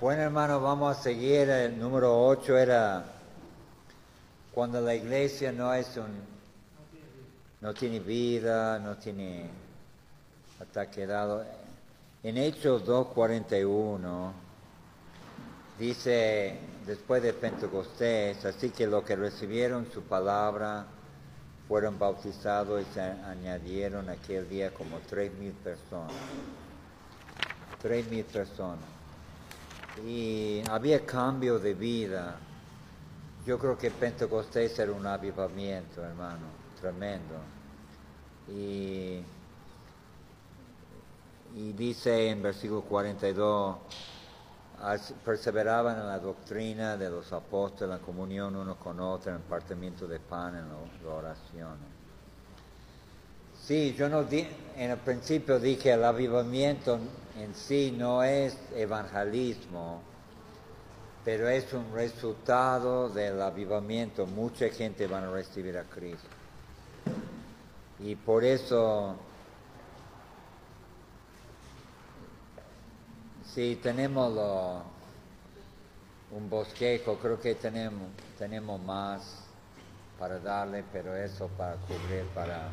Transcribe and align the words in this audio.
Bueno, 0.00 0.22
hermano, 0.22 0.62
vamos 0.62 0.96
a 0.96 1.02
seguir. 1.02 1.50
El 1.50 1.78
número 1.78 2.26
8 2.26 2.56
era 2.56 3.04
cuando 4.54 4.80
la 4.80 4.94
iglesia 4.94 5.52
no 5.52 5.74
es 5.74 5.94
un. 5.98 6.06
no 7.60 7.74
tiene 7.74 8.00
vida, 8.00 8.78
no 8.78 8.96
tiene. 8.96 9.50
está 10.58 10.90
quedado. 10.90 11.44
En 12.22 12.38
Hechos 12.38 12.86
2.41 12.86 14.32
dice, 15.78 16.56
después 16.86 17.22
de 17.22 17.34
Pentecostés, 17.34 18.42
así 18.46 18.70
que 18.70 18.86
los 18.86 19.04
que 19.04 19.16
recibieron 19.16 19.86
su 19.92 20.00
palabra 20.04 20.86
fueron 21.68 21.98
bautizados 21.98 22.80
y 22.80 22.94
se 22.94 23.02
añadieron 23.02 24.08
aquel 24.08 24.48
día 24.48 24.72
como 24.72 24.98
tres 25.00 25.30
mil 25.34 25.52
personas. 25.52 26.14
Tres 27.82 28.10
mil 28.10 28.24
personas. 28.24 28.99
Y 30.06 30.62
había 30.68 31.04
cambio 31.04 31.58
de 31.58 31.74
vida. 31.74 32.36
Yo 33.46 33.58
creo 33.58 33.76
que 33.76 33.90
Pentecostés 33.90 34.78
era 34.78 34.92
un 34.92 35.06
avivamiento, 35.06 36.02
hermano, 36.04 36.46
tremendo. 36.80 37.34
Y, 38.48 39.22
y 41.56 41.72
dice 41.72 42.30
en 42.30 42.42
versículo 42.42 42.82
42, 42.82 43.76
perseveraban 45.24 45.98
en 45.98 46.06
la 46.06 46.18
doctrina 46.18 46.96
de 46.96 47.10
los 47.10 47.32
apóstoles, 47.32 47.90
la 47.90 48.04
comunión 48.04 48.56
uno 48.56 48.76
con 48.76 48.98
otro, 49.00 49.30
en 49.30 49.36
el 49.36 49.42
partimiento 49.42 50.06
de 50.06 50.18
pan, 50.18 50.56
en 50.56 50.68
la 50.68 51.14
oración. 51.14 51.76
Sí, 53.62 53.94
yo 53.96 54.08
no 54.08 54.24
di, 54.24 54.46
en 54.76 54.90
el 54.90 54.96
principio 54.98 55.60
dije 55.60 55.92
el 55.92 56.02
avivamiento 56.04 56.98
en 57.42 57.54
sí 57.54 57.94
no 57.96 58.22
es 58.22 58.56
evangelismo, 58.74 60.02
pero 61.24 61.48
es 61.48 61.72
un 61.72 61.92
resultado 61.92 63.08
del 63.08 63.40
avivamiento. 63.40 64.26
Mucha 64.26 64.68
gente 64.68 65.06
va 65.06 65.18
a 65.18 65.30
recibir 65.30 65.76
a 65.78 65.84
Cristo. 65.84 66.28
Y 67.98 68.14
por 68.14 68.44
eso, 68.44 69.16
si 73.54 73.76
tenemos 73.76 74.82
un 76.30 76.48
bosquejo, 76.48 77.16
creo 77.18 77.40
que 77.40 77.54
tenemos, 77.54 78.08
tenemos 78.38 78.80
más 78.82 79.44
para 80.18 80.38
darle, 80.38 80.84
pero 80.92 81.16
eso 81.16 81.48
para 81.56 81.76
cubrir 81.76 82.24
para, 82.34 82.68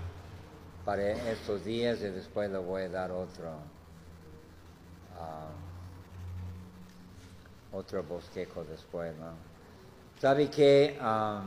para 0.86 1.12
estos 1.32 1.64
días 1.64 2.00
y 2.02 2.10
después 2.10 2.50
le 2.50 2.58
voy 2.58 2.84
a 2.84 2.90
dar 2.90 3.12
otro. 3.12 3.77
Otro 7.72 8.04
bosquejo 8.04 8.64
después, 8.64 9.16
¿no? 9.18 9.32
¿Sabe 10.20 10.50
que 10.50 10.98
ah, 11.00 11.44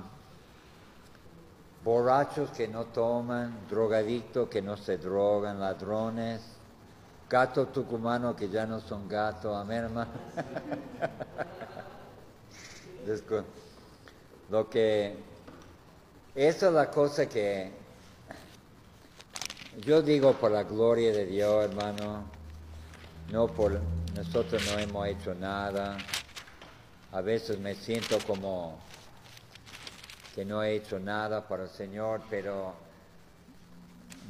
borrachos 1.83 2.51
que 2.51 2.69
no 2.69 2.85
toman, 2.85 3.67
drogadictos 3.69 4.49
que 4.49 4.63
no 4.63 4.77
se 4.77 4.99
drogan, 4.99 5.59
ladrones, 5.59 6.41
gatos 7.29 7.73
tucumanos 7.73 8.37
que 8.37 8.49
ya 8.49 8.65
no 8.67 8.79
son 8.81 9.09
gatos, 9.09 9.57
amén, 9.57 9.85
hermano. 9.85 10.11
Lo 14.51 14.69
que, 14.69 15.17
esa 16.35 16.67
es 16.69 16.73
la 16.73 16.91
cosa 16.91 17.27
que 17.27 17.73
yo 19.81 20.03
digo 20.03 20.35
por 20.35 20.53
la 20.53 20.65
gloria 20.65 21.13
de 21.13 21.25
Dios, 21.27 21.65
hermano 21.65 22.40
no 23.31 23.47
por 23.47 23.81
nosotros 24.15 24.63
no 24.71 24.79
hemos 24.79 25.07
hecho 25.07 25.35
nada. 25.35 25.97
A 27.13 27.21
veces 27.21 27.59
me 27.59 27.75
siento 27.75 28.19
como 28.27 28.79
que 30.35 30.45
no 30.45 30.63
he 30.63 30.75
hecho 30.75 30.99
nada 30.99 31.47
para 31.47 31.65
el 31.65 31.71
Señor, 31.71 32.23
pero 32.29 32.75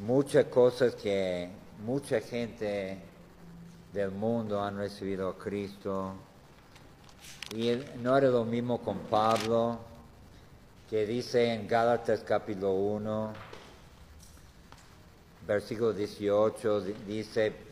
muchas 0.01 0.47
cosas 0.47 0.95
que 0.95 1.49
mucha 1.85 2.21
gente 2.21 2.99
del 3.93 4.11
mundo 4.11 4.63
han 4.63 4.77
recibido 4.77 5.31
a 5.31 5.39
Cristo. 5.39 6.15
Y 7.55 7.73
no 8.03 8.17
era 8.17 8.29
lo 8.29 8.45
mismo 8.45 8.79
con 8.79 8.99
Pablo, 9.01 9.79
que 10.89 11.07
dice 11.07 11.55
en 11.55 11.67
Gálatas 11.67 12.21
capítulo 12.21 12.73
1, 12.73 13.33
versículo 15.47 15.93
18, 15.93 16.81
dice, 17.07 17.70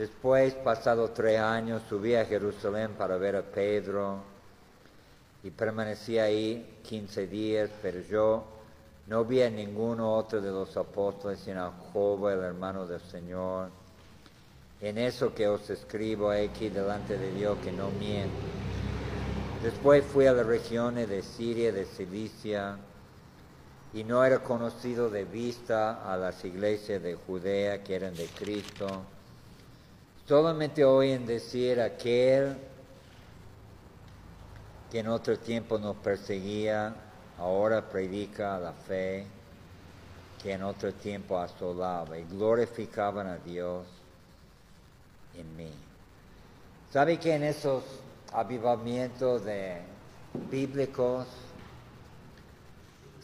Después, 0.00 0.54
pasado 0.54 1.10
tres 1.10 1.38
años, 1.38 1.82
subí 1.86 2.14
a 2.14 2.24
Jerusalén 2.24 2.92
para 2.96 3.18
ver 3.18 3.36
a 3.36 3.42
Pedro 3.42 4.16
y 5.42 5.50
permanecí 5.50 6.18
ahí 6.18 6.78
quince 6.82 7.26
días, 7.26 7.68
pero 7.82 8.00
yo 8.00 8.44
no 9.08 9.26
vi 9.26 9.42
a 9.42 9.50
ninguno 9.50 10.14
otro 10.14 10.40
de 10.40 10.50
los 10.50 10.74
apóstoles, 10.78 11.40
sino 11.40 11.66
a 11.66 11.72
Job, 11.92 12.28
el 12.28 12.40
hermano 12.40 12.86
del 12.86 13.02
Señor. 13.02 13.68
En 14.80 14.96
eso 14.96 15.34
que 15.34 15.46
os 15.46 15.68
escribo 15.68 16.30
aquí 16.30 16.70
delante 16.70 17.18
de 17.18 17.32
Dios, 17.32 17.58
que 17.62 17.70
no 17.70 17.90
miento. 17.90 18.40
Después 19.62 20.02
fui 20.02 20.24
a 20.24 20.32
las 20.32 20.46
regiones 20.46 21.10
de 21.10 21.20
Siria, 21.20 21.72
de 21.72 21.84
Cilicia, 21.84 22.78
y 23.92 24.02
no 24.04 24.24
era 24.24 24.38
conocido 24.38 25.10
de 25.10 25.26
vista 25.26 26.10
a 26.10 26.16
las 26.16 26.42
iglesias 26.42 27.02
de 27.02 27.16
Judea 27.16 27.84
que 27.84 27.96
eran 27.96 28.14
de 28.14 28.24
Cristo 28.28 29.04
Solamente 30.30 30.84
oyen 30.84 31.26
decir 31.26 31.80
aquel 31.80 32.56
que 34.88 35.00
en 35.00 35.08
otro 35.08 35.36
tiempo 35.36 35.76
nos 35.76 35.96
perseguía, 35.96 36.94
ahora 37.36 37.88
predica 37.88 38.56
la 38.60 38.72
fe, 38.72 39.26
que 40.40 40.52
en 40.52 40.62
otro 40.62 40.94
tiempo 40.94 41.36
asolaba 41.36 42.16
y 42.16 42.22
glorificaban 42.22 43.26
a 43.26 43.38
Dios 43.38 43.84
en 45.36 45.56
mí. 45.56 45.72
¿Sabe 46.92 47.18
que 47.18 47.34
en 47.34 47.42
esos 47.42 47.82
avivamientos 48.32 49.44
de 49.44 49.82
bíblicos, 50.48 51.26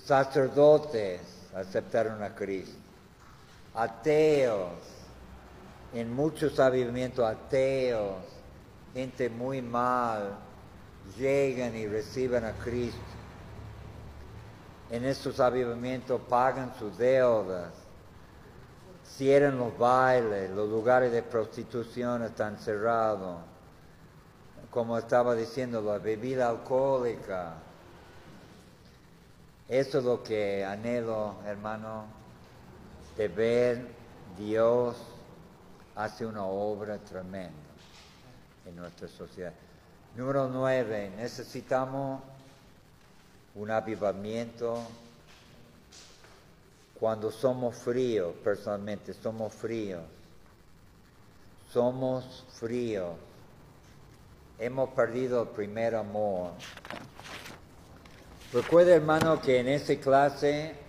sacerdotes 0.05 1.21
aceptaron 1.55 2.21
a 2.25 2.35
Cristo, 2.35 2.77
ateos 3.77 4.96
en 6.01 6.15
muchos 6.15 6.61
avivamientos 6.61 7.25
ateos, 7.25 8.17
gente 8.93 9.31
muy 9.31 9.63
mal, 9.63 10.37
llegan 11.19 11.75
y 11.75 11.87
reciben 11.87 12.45
a 12.45 12.53
Cristo. 12.53 13.01
En 14.91 15.07
estos 15.07 15.41
avivamientos 15.41 16.21
pagan 16.29 16.75
sus 16.79 16.99
deudas, 16.99 17.73
cierran 19.17 19.59
los 19.59 19.77
bailes, 19.79 20.51
los 20.51 20.69
lugares 20.69 21.13
de 21.13 21.23
prostitución 21.23 22.23
están 22.25 22.59
cerrados. 22.59 23.39
Como 24.71 24.99
estaba 24.99 25.35
diciendo, 25.35 25.81
la 25.81 25.97
bebida 25.97 26.51
alcohólica. 26.51 27.55
Eso 29.67 29.99
es 29.99 30.05
lo 30.05 30.23
que 30.23 30.63
anhelo, 30.63 31.37
hermano, 31.47 32.05
de 33.17 33.29
ver 33.29 33.87
Dios 34.37 34.97
hace 35.97 36.27
una 36.27 36.45
obra 36.45 36.99
tremenda 36.99 37.51
en 38.67 38.77
nuestra 38.77 39.09
sociedad. 39.09 39.53
Número 40.15 40.49
nueve, 40.49 41.11
necesitamos 41.17 42.21
un 43.55 43.71
avivamiento 43.71 44.83
cuando 46.99 47.31
somos 47.31 47.77
fríos, 47.77 48.35
personalmente, 48.43 49.13
somos 49.13 49.53
fríos. 49.53 50.03
Somos 51.71 52.45
fríos. 52.59 53.15
Hemos 54.59 54.91
perdido 54.91 55.43
el 55.43 55.49
primer 55.49 55.95
amor. 55.95 56.53
Recuerda, 58.53 58.95
hermano, 58.95 59.41
que 59.41 59.61
en 59.61 59.69
esa 59.69 59.95
clase 59.97 60.86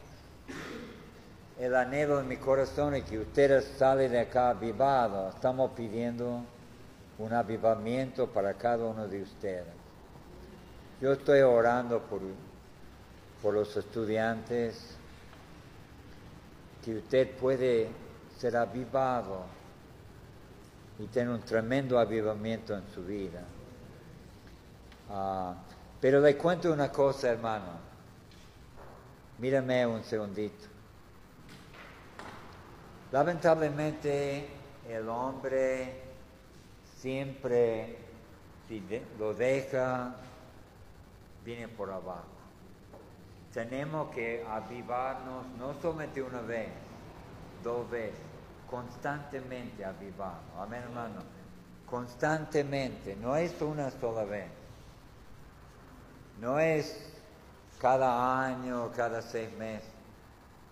el 1.59 1.75
anhelo 1.75 2.19
en 2.19 2.27
mi 2.27 2.37
corazón 2.37 2.93
es 2.93 3.03
que 3.05 3.17
ustedes 3.17 3.65
salen 3.77 4.11
de 4.11 4.19
acá 4.19 4.49
avivados. 4.49 5.33
Estamos 5.33 5.71
pidiendo 5.71 6.43
un 7.17 7.33
avivamiento 7.33 8.27
para 8.27 8.53
cada 8.53 8.85
uno 8.85 9.07
de 9.07 9.23
ustedes. 9.23 9.65
Yo 11.01 11.13
estoy 11.13 11.41
orando 11.41 11.99
por, 12.01 12.21
por 13.41 13.55
los 13.55 13.75
estudiantes, 13.75 14.95
que 16.85 16.97
usted 16.97 17.35
puede 17.37 17.89
ser 18.37 18.55
avivado 18.55 19.45
y 20.99 21.07
tener 21.07 21.29
un 21.29 21.41
tremendo 21.41 21.97
avivamiento 21.97 22.75
en 22.75 22.83
su 22.93 23.03
vida. 23.03 23.41
Ah, 25.09 25.55
pero 25.99 26.21
le 26.21 26.37
cuento 26.37 26.71
una 26.71 26.91
cosa, 26.91 27.29
hermano. 27.29 27.87
Mírame 29.39 29.85
un 29.87 30.03
segundito. 30.03 30.76
Lamentablemente 33.11 34.47
el 34.89 35.07
hombre 35.07 36.01
siempre 36.99 37.97
si 38.67 38.83
lo 39.17 39.33
deja, 39.33 40.13
viene 41.45 41.69
por 41.69 41.89
abajo. 41.89 42.25
Tenemos 43.53 44.13
que 44.13 44.45
avivarnos 44.45 45.45
no 45.57 45.73
solamente 45.81 46.21
una 46.21 46.41
vez, 46.41 46.69
dos 47.63 47.89
veces, 47.89 48.19
constantemente 48.69 49.85
avivarnos. 49.85 50.59
Amén, 50.59 50.83
hermano. 50.83 51.21
Constantemente, 51.89 53.15
no 53.15 53.37
es 53.37 53.59
una 53.61 53.89
sola 53.89 54.25
vez. 54.25 54.49
No 56.41 56.59
es 56.59 57.09
cada 57.79 58.43
año, 58.45 58.91
cada 58.95 59.21
seis 59.21 59.49
meses. 59.53 59.89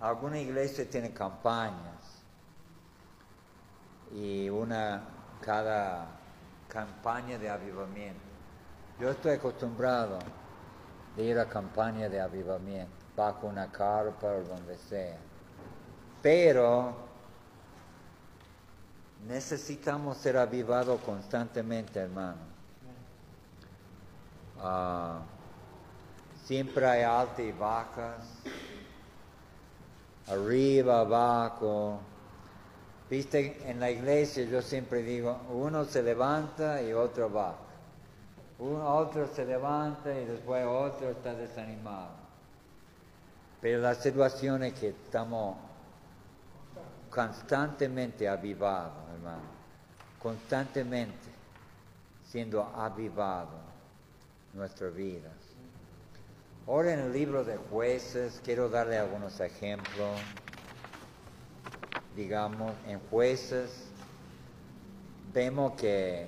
Alguna 0.01 0.37
iglesia 0.37 0.87
tiene 0.87 1.11
campañas 1.11 1.94
y 4.13 4.49
una 4.49 5.01
cada 5.41 6.07
campaña 6.67 7.37
de 7.37 7.49
avivamiento. 7.49 8.19
Yo 8.99 9.09
estoy 9.09 9.33
acostumbrado 9.33 10.19
de 11.15 11.23
ir 11.23 11.39
a 11.39 11.45
campaña 11.45 12.09
de 12.09 12.19
avivamiento, 12.19 12.91
bajo 13.15 13.47
una 13.47 13.71
carpa 13.71 14.27
o 14.27 14.43
donde 14.43 14.77
sea. 14.77 15.17
Pero 16.21 16.95
necesitamos 19.27 20.17
ser 20.17 20.37
avivados 20.37 20.99
constantemente, 21.01 21.99
hermano. 21.99 22.41
Ah, 24.61 25.19
siempre 26.45 26.85
hay 26.85 27.03
altas 27.03 27.39
y 27.39 27.51
bajas, 27.51 28.23
arriba, 30.27 31.01
abajo. 31.01 31.99
Viste, 33.09 33.61
en 33.69 33.79
la 33.79 33.91
iglesia 33.91 34.45
yo 34.45 34.61
siempre 34.61 35.03
digo, 35.03 35.39
uno 35.51 35.85
se 35.85 36.01
levanta 36.01 36.81
y 36.81 36.91
otro 36.93 37.29
baja. 37.29 37.57
Uno, 38.57 38.95
otro 38.95 39.27
se 39.27 39.45
levanta 39.45 40.13
y 40.13 40.25
después 40.25 40.65
otro 40.65 41.09
está 41.09 41.33
desanimado. 41.33 42.09
Pero 43.61 43.81
la 43.81 43.95
situación 43.95 44.63
es 44.63 44.73
que 44.73 44.89
estamos 44.89 45.57
constantemente 47.09 48.27
avivados, 48.27 49.03
hermano. 49.13 49.55
Constantemente 50.19 51.29
siendo 52.27 52.63
avivados 52.63 53.61
nuestras 54.53 54.93
vidas. 54.93 55.31
Ahora 56.67 56.93
en 56.93 56.99
el 56.99 57.13
libro 57.13 57.43
de 57.43 57.57
jueces 57.57 58.41
quiero 58.43 58.69
darle 58.69 58.97
algunos 58.97 59.39
ejemplos. 59.39 60.19
Digamos, 62.15 62.73
en 62.87 62.99
jueces 63.09 63.69
vemos 65.33 65.73
que 65.73 66.27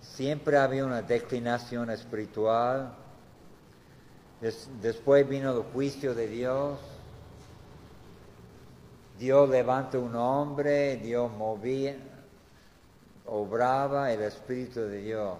siempre 0.00 0.56
había 0.56 0.84
una 0.84 1.02
declinación 1.02 1.90
espiritual. 1.90 2.92
Des- 4.40 4.68
después 4.82 5.28
vino 5.28 5.52
el 5.56 5.62
juicio 5.72 6.14
de 6.14 6.26
Dios. 6.26 6.78
Dios 9.18 9.48
levanta 9.48 9.98
un 9.98 10.14
hombre, 10.14 10.96
Dios 10.96 11.30
movía, 11.32 11.96
obraba, 13.26 14.12
el 14.12 14.22
Espíritu 14.22 14.80
de 14.80 14.98
Dios 15.02 15.38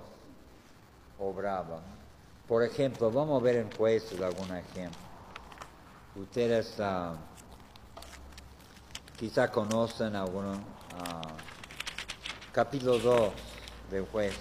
obraba. 1.19 1.81
Por 2.49 2.63
ejemplo, 2.63 3.11
vamos 3.11 3.41
a 3.41 3.45
ver 3.45 3.57
en 3.57 3.71
jueces 3.77 4.21
algún 4.21 4.55
ejemplo. 4.57 4.97
Ustedes 6.15 6.77
ah, 6.81 7.17
quizá 9.17 9.51
conocen 9.51 10.15
alguno, 10.15 10.53
ah, 10.99 11.23
capítulo 12.53 12.99
2 12.99 13.33
del 13.91 14.05
juez, 14.07 14.35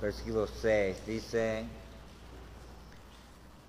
versículo 0.00 0.46
6, 0.46 1.06
dice, 1.06 1.64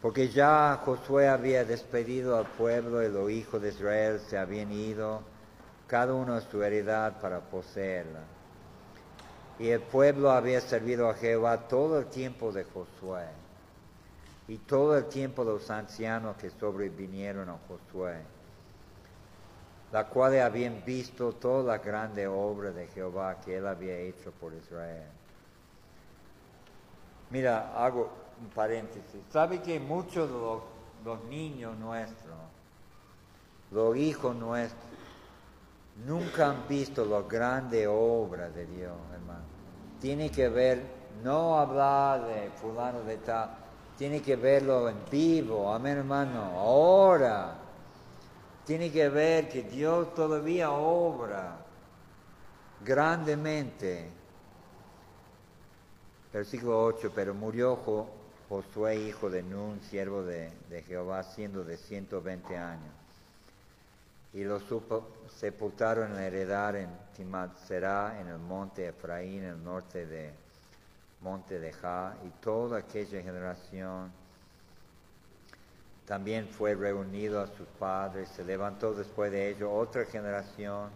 porque 0.02 0.28
ya 0.28 0.82
Josué 0.84 1.30
había 1.30 1.64
despedido 1.64 2.38
al 2.38 2.46
pueblo 2.46 3.02
y 3.02 3.10
los 3.10 3.32
hijos 3.32 3.62
de 3.62 3.70
Israel 3.70 4.20
se 4.20 4.38
habían 4.38 4.72
ido, 4.74 5.22
cada 5.88 6.14
uno 6.14 6.34
a 6.34 6.42
su 6.42 6.62
heredad 6.62 7.22
para 7.22 7.40
poseerla. 7.40 8.20
Y 9.58 9.70
el 9.70 9.80
pueblo 9.80 10.32
había 10.32 10.60
servido 10.62 11.10
a 11.10 11.16
Jehová 11.16 11.68
todo 11.68 11.98
el 11.98 12.08
tiempo 12.08 12.52
de 12.52 12.66
Josué 12.66 13.26
y 14.48 14.58
todo 14.58 14.98
el 14.98 15.06
tiempo 15.06 15.44
los 15.44 15.72
ancianos 15.72 16.36
que 16.38 16.52
sobrevinieron 16.52 17.50
a 17.50 17.58
Josué, 17.68 18.18
la 19.92 20.06
cual 20.08 20.40
habían 20.40 20.84
visto 20.86 21.34
toda 21.34 21.64
la 21.64 21.78
grande 21.78 22.28
obra 22.28 22.72
de 22.72 22.88
Jehová 22.88 23.40
que 23.40 23.58
él 23.58 23.68
había 23.68 23.98
hecho 23.98 24.32
por 24.32 24.54
Israel. 24.54 25.08
Mira, 27.30 27.74
hago 27.76 28.10
un 28.42 28.50
paréntesis. 28.50 29.22
¿Sabe 29.30 29.62
que 29.62 29.80
muchos 29.80 30.30
de 30.30 30.36
los, 31.06 31.24
niños 31.30 31.78
nuestros, 31.78 32.36
los 33.72 33.96
hijos 33.96 34.36
nuestros, 34.36 34.84
nunca 36.06 36.50
han 36.50 36.68
visto 36.68 37.06
la 37.06 37.22
grande 37.22 37.88
obra 37.88 38.50
de 38.50 38.66
Dios, 38.66 38.96
hermano? 39.14 39.46
Tiene 40.02 40.30
que 40.30 40.50
ver, 40.50 40.82
no 41.24 41.58
hablar 41.58 42.26
de 42.28 42.50
fulano 42.52 43.02
de 43.02 43.18
tal, 43.18 43.50
tiene 43.98 44.22
que 44.22 44.36
verlo 44.36 44.90
en 44.90 44.98
vivo, 45.10 45.74
amén, 45.74 45.98
hermano, 45.98 46.42
ahora. 46.60 47.67
Tiene 48.68 48.92
que 48.92 49.08
ver 49.08 49.48
que 49.48 49.64
Dios 49.64 50.14
todavía 50.14 50.72
obra 50.72 51.56
grandemente. 52.86 54.10
Versículo 56.34 56.84
8, 56.84 57.10
pero 57.16 57.34
murió 57.34 57.78
Jo- 57.78 58.10
Josué, 58.50 58.98
hijo 58.98 59.30
de 59.30 59.42
Nun, 59.42 59.80
siervo 59.90 60.22
de, 60.22 60.52
de 60.70 60.82
Jehová, 60.84 61.24
siendo 61.24 61.64
de 61.64 61.78
120 61.78 62.58
años. 62.58 62.94
Y 64.34 64.44
lo 64.44 64.60
supo- 64.60 65.08
sepultaron 65.30 66.10
en 66.10 66.16
la 66.16 66.26
heredad 66.28 66.76
en 66.76 66.90
Timat 67.16 67.58
Será, 67.68 68.20
en 68.20 68.28
el 68.28 68.38
monte 68.38 68.88
Efraín, 68.88 69.44
en 69.44 69.50
el 69.52 69.64
norte 69.64 70.06
de 70.06 70.32
monte 71.22 71.58
de 71.58 71.72
Ja, 71.72 72.16
y 72.26 72.30
toda 72.44 72.80
aquella 72.80 73.22
generación 73.22 74.12
también 76.08 76.48
fue 76.48 76.74
reunido 76.74 77.42
a 77.42 77.48
sus 77.48 77.68
padres. 77.78 78.30
Se 78.30 78.46
levantó 78.46 78.94
después 78.94 79.30
de 79.30 79.50
ello 79.50 79.74
otra 79.74 80.06
generación 80.06 80.90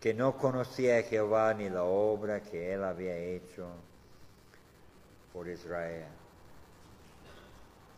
que 0.00 0.12
no 0.12 0.36
conocía 0.36 0.98
a 0.98 1.02
Jehová 1.02 1.54
ni 1.54 1.70
la 1.70 1.82
obra 1.82 2.40
que 2.40 2.74
él 2.74 2.84
había 2.84 3.16
hecho 3.16 3.66
por 5.32 5.48
Israel. 5.48 6.04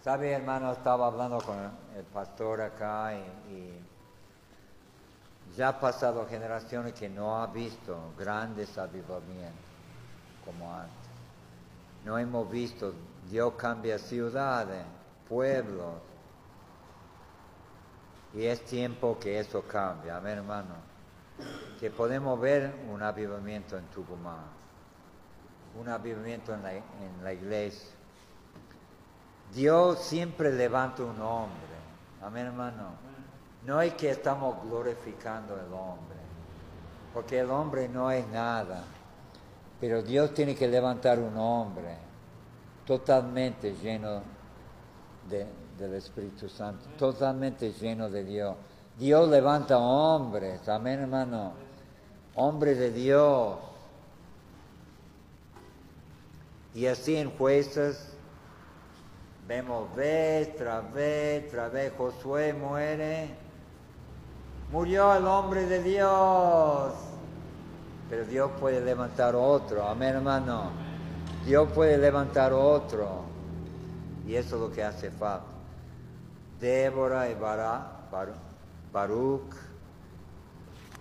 ¿Sabe, 0.04 0.30
hermano? 0.30 0.72
Estaba 0.72 1.08
hablando 1.08 1.38
con 1.38 1.56
el 1.96 2.04
pastor 2.04 2.60
acá 2.60 3.14
y, 3.14 3.52
y 3.52 3.72
ya 5.56 5.70
ha 5.70 5.80
pasado 5.80 6.28
generaciones 6.28 6.92
que 6.92 7.08
no 7.08 7.42
ha 7.42 7.48
visto 7.48 8.12
grandes 8.16 8.78
avivamientos 8.78 9.52
como 10.44 10.72
antes. 10.72 10.94
No 12.04 12.16
hemos 12.16 12.48
visto, 12.48 12.94
Dios 13.28 13.54
cambia 13.54 13.98
ciudades, 13.98 14.84
pueblos. 15.28 15.94
Y 18.34 18.44
es 18.44 18.64
tiempo 18.64 19.18
que 19.18 19.38
eso 19.38 19.62
cambie, 19.62 20.10
amén 20.10 20.38
hermano. 20.38 20.74
Que 21.78 21.90
podemos 21.90 22.38
ver 22.40 22.74
un 22.92 23.02
avivamiento 23.02 23.78
en 23.78 23.84
Tucumán, 23.86 24.44
un 25.78 25.88
avivamiento 25.88 26.52
en 26.54 26.62
la, 26.62 26.72
en 26.72 27.22
la 27.22 27.32
iglesia. 27.32 27.90
Dios 29.54 30.00
siempre 30.00 30.52
levanta 30.52 31.02
un 31.04 31.20
hombre, 31.22 31.76
amén 32.22 32.46
hermano. 32.46 32.90
No 33.64 33.80
es 33.80 33.94
que 33.94 34.10
estamos 34.10 34.62
glorificando 34.64 35.54
al 35.54 35.72
hombre, 35.72 36.18
porque 37.14 37.40
el 37.40 37.50
hombre 37.50 37.88
no 37.88 38.10
es 38.10 38.26
nada, 38.28 38.84
pero 39.80 40.02
Dios 40.02 40.34
tiene 40.34 40.54
que 40.54 40.68
levantar 40.68 41.18
un 41.18 41.36
hombre 41.36 41.96
totalmente 42.86 43.74
lleno 43.74 44.22
de- 45.28 45.46
del 45.78 45.94
Espíritu 45.94 46.48
Santo, 46.48 46.88
totalmente 46.98 47.72
lleno 47.72 48.10
de 48.10 48.24
Dios. 48.24 48.56
Dios 48.98 49.28
levanta 49.28 49.78
hombres, 49.78 50.68
amén 50.68 51.00
hermano, 51.00 51.52
hombres 52.34 52.78
de 52.78 52.90
Dios. 52.90 53.56
Y 56.74 56.86
así 56.86 57.16
en 57.16 57.30
jueces 57.36 58.12
vemos 59.46 59.94
vez 59.94 60.56
tras 60.56 60.92
vez, 60.92 61.48
tras 61.50 61.72
Josué 61.96 62.52
muere, 62.52 63.30
murió 64.70 65.14
el 65.14 65.26
hombre 65.26 65.66
de 65.66 65.82
Dios, 65.82 66.92
pero 68.10 68.24
Dios 68.26 68.50
puede 68.60 68.80
levantar 68.80 69.34
otro, 69.34 69.86
amén 69.88 70.16
hermano, 70.16 70.70
Dios 71.46 71.68
puede 71.72 71.96
levantar 71.96 72.52
otro, 72.52 73.27
y 74.28 74.36
eso 74.36 74.56
es 74.56 74.60
lo 74.60 74.70
que 74.70 74.84
hace 74.84 75.10
falta. 75.10 75.46
Débora 76.60 77.30
y 77.30 77.34
Baruch, 78.92 79.54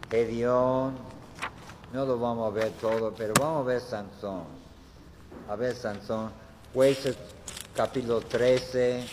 Gedeón, 0.10 0.96
No 1.92 2.06
lo 2.06 2.18
vamos 2.18 2.50
a 2.50 2.56
ver 2.56 2.72
todo, 2.80 3.14
pero 3.14 3.34
vamos 3.38 3.66
a 3.66 3.68
ver 3.68 3.82
Sansón. 3.82 4.44
A 5.50 5.56
ver 5.58 5.76
Sansón. 5.76 6.32
Jueces 6.74 7.18
capítulo 7.76 8.22
13. 8.22 9.06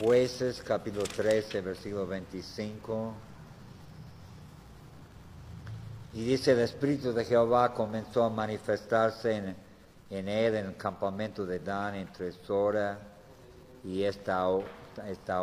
Jueces 0.00 0.62
capítulo 0.62 1.04
13, 1.04 1.60
versículo 1.60 2.06
25. 2.06 3.14
Y 6.14 6.24
dice, 6.24 6.52
el 6.52 6.60
Espíritu 6.60 7.12
de 7.12 7.24
Jehová 7.24 7.74
comenzó 7.74 8.22
a 8.22 8.30
manifestarse 8.30 9.36
en, 9.36 9.67
en 10.10 10.28
él 10.28 10.54
en 10.54 10.66
el 10.66 10.76
campamento 10.76 11.44
de 11.44 11.58
Dan 11.58 11.94
entre 11.94 12.32
Sora 12.32 12.98
y 13.84 14.02
esta, 14.02 14.46
esta 15.06 15.42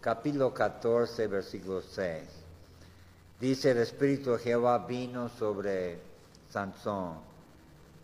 Capítulo 0.00 0.52
14, 0.52 1.26
versículo 1.26 1.82
6. 1.82 2.22
Dice, 3.40 3.72
el 3.72 3.78
Espíritu 3.78 4.32
de 4.32 4.38
Jehová 4.38 4.78
vino 4.86 5.28
sobre 5.28 5.98
Sansón, 6.48 7.18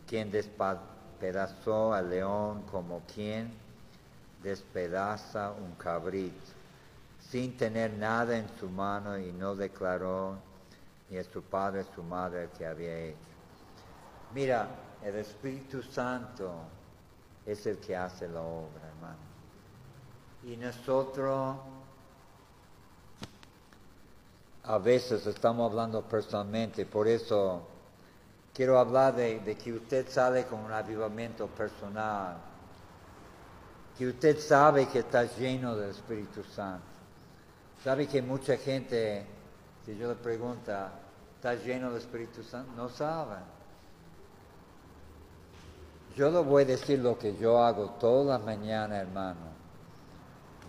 quien 0.06 0.30
despedazó 0.30 1.94
al 1.94 2.10
león 2.10 2.62
como 2.70 3.02
quien 3.14 3.52
despedaza 4.42 5.52
un 5.52 5.72
cabrito, 5.76 6.44
sin 7.30 7.56
tener 7.56 7.92
nada 7.92 8.36
en 8.36 8.48
su 8.58 8.68
mano 8.68 9.16
y 9.18 9.32
no 9.32 9.54
declaró 9.54 10.36
ni 11.08 11.18
a 11.18 11.24
su 11.24 11.42
padre, 11.42 11.84
su 11.94 12.02
madre 12.02 12.48
que 12.58 12.66
había 12.66 12.98
hecho. 12.98 13.18
Mira, 14.34 14.68
el 15.02 15.16
Espíritu 15.16 15.82
Santo 15.82 16.52
es 17.44 17.66
el 17.66 17.78
que 17.78 17.96
hace 17.96 18.28
la 18.28 18.40
obra, 18.40 18.88
hermano. 18.88 19.18
Y 20.44 20.56
nosotros 20.56 21.56
a 24.64 24.78
veces 24.78 25.26
estamos 25.26 25.70
hablando 25.70 26.02
personalmente, 26.02 26.86
por 26.86 27.08
eso 27.08 27.66
quiero 28.54 28.78
hablar 28.78 29.14
de, 29.16 29.56
que 29.62 29.72
usted 29.72 30.08
sale 30.08 30.46
con 30.46 30.60
un 30.60 30.72
avivamiento 30.72 31.48
personal, 31.48 32.36
que 33.98 34.06
usted 34.06 34.38
sabe 34.38 34.88
que 34.88 35.00
está 35.00 35.24
lleno 35.24 35.76
del 35.76 35.90
Espíritu 35.90 36.42
Santo. 36.44 36.86
Sabe 37.82 38.06
que 38.06 38.22
mucha 38.22 38.56
gente, 38.56 39.26
si 39.84 39.96
yo 39.96 40.08
le 40.08 40.14
pregunto, 40.14 40.72
está 41.36 41.54
lleno 41.56 41.90
del 41.90 41.98
Espíritu 41.98 42.42
Santo, 42.42 42.72
no 42.76 42.88
saben. 42.88 43.61
Yo 46.16 46.30
le 46.30 46.40
voy 46.40 46.64
a 46.64 46.66
decir 46.66 46.98
lo 46.98 47.18
que 47.18 47.36
yo 47.36 47.62
hago 47.62 47.90
toda 47.98 48.38
la 48.38 48.44
mañana, 48.44 48.98
hermano. 48.98 49.52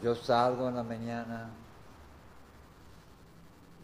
Yo 0.01 0.15
salgo 0.15 0.69
en 0.69 0.75
la 0.75 0.83
mañana 0.83 1.49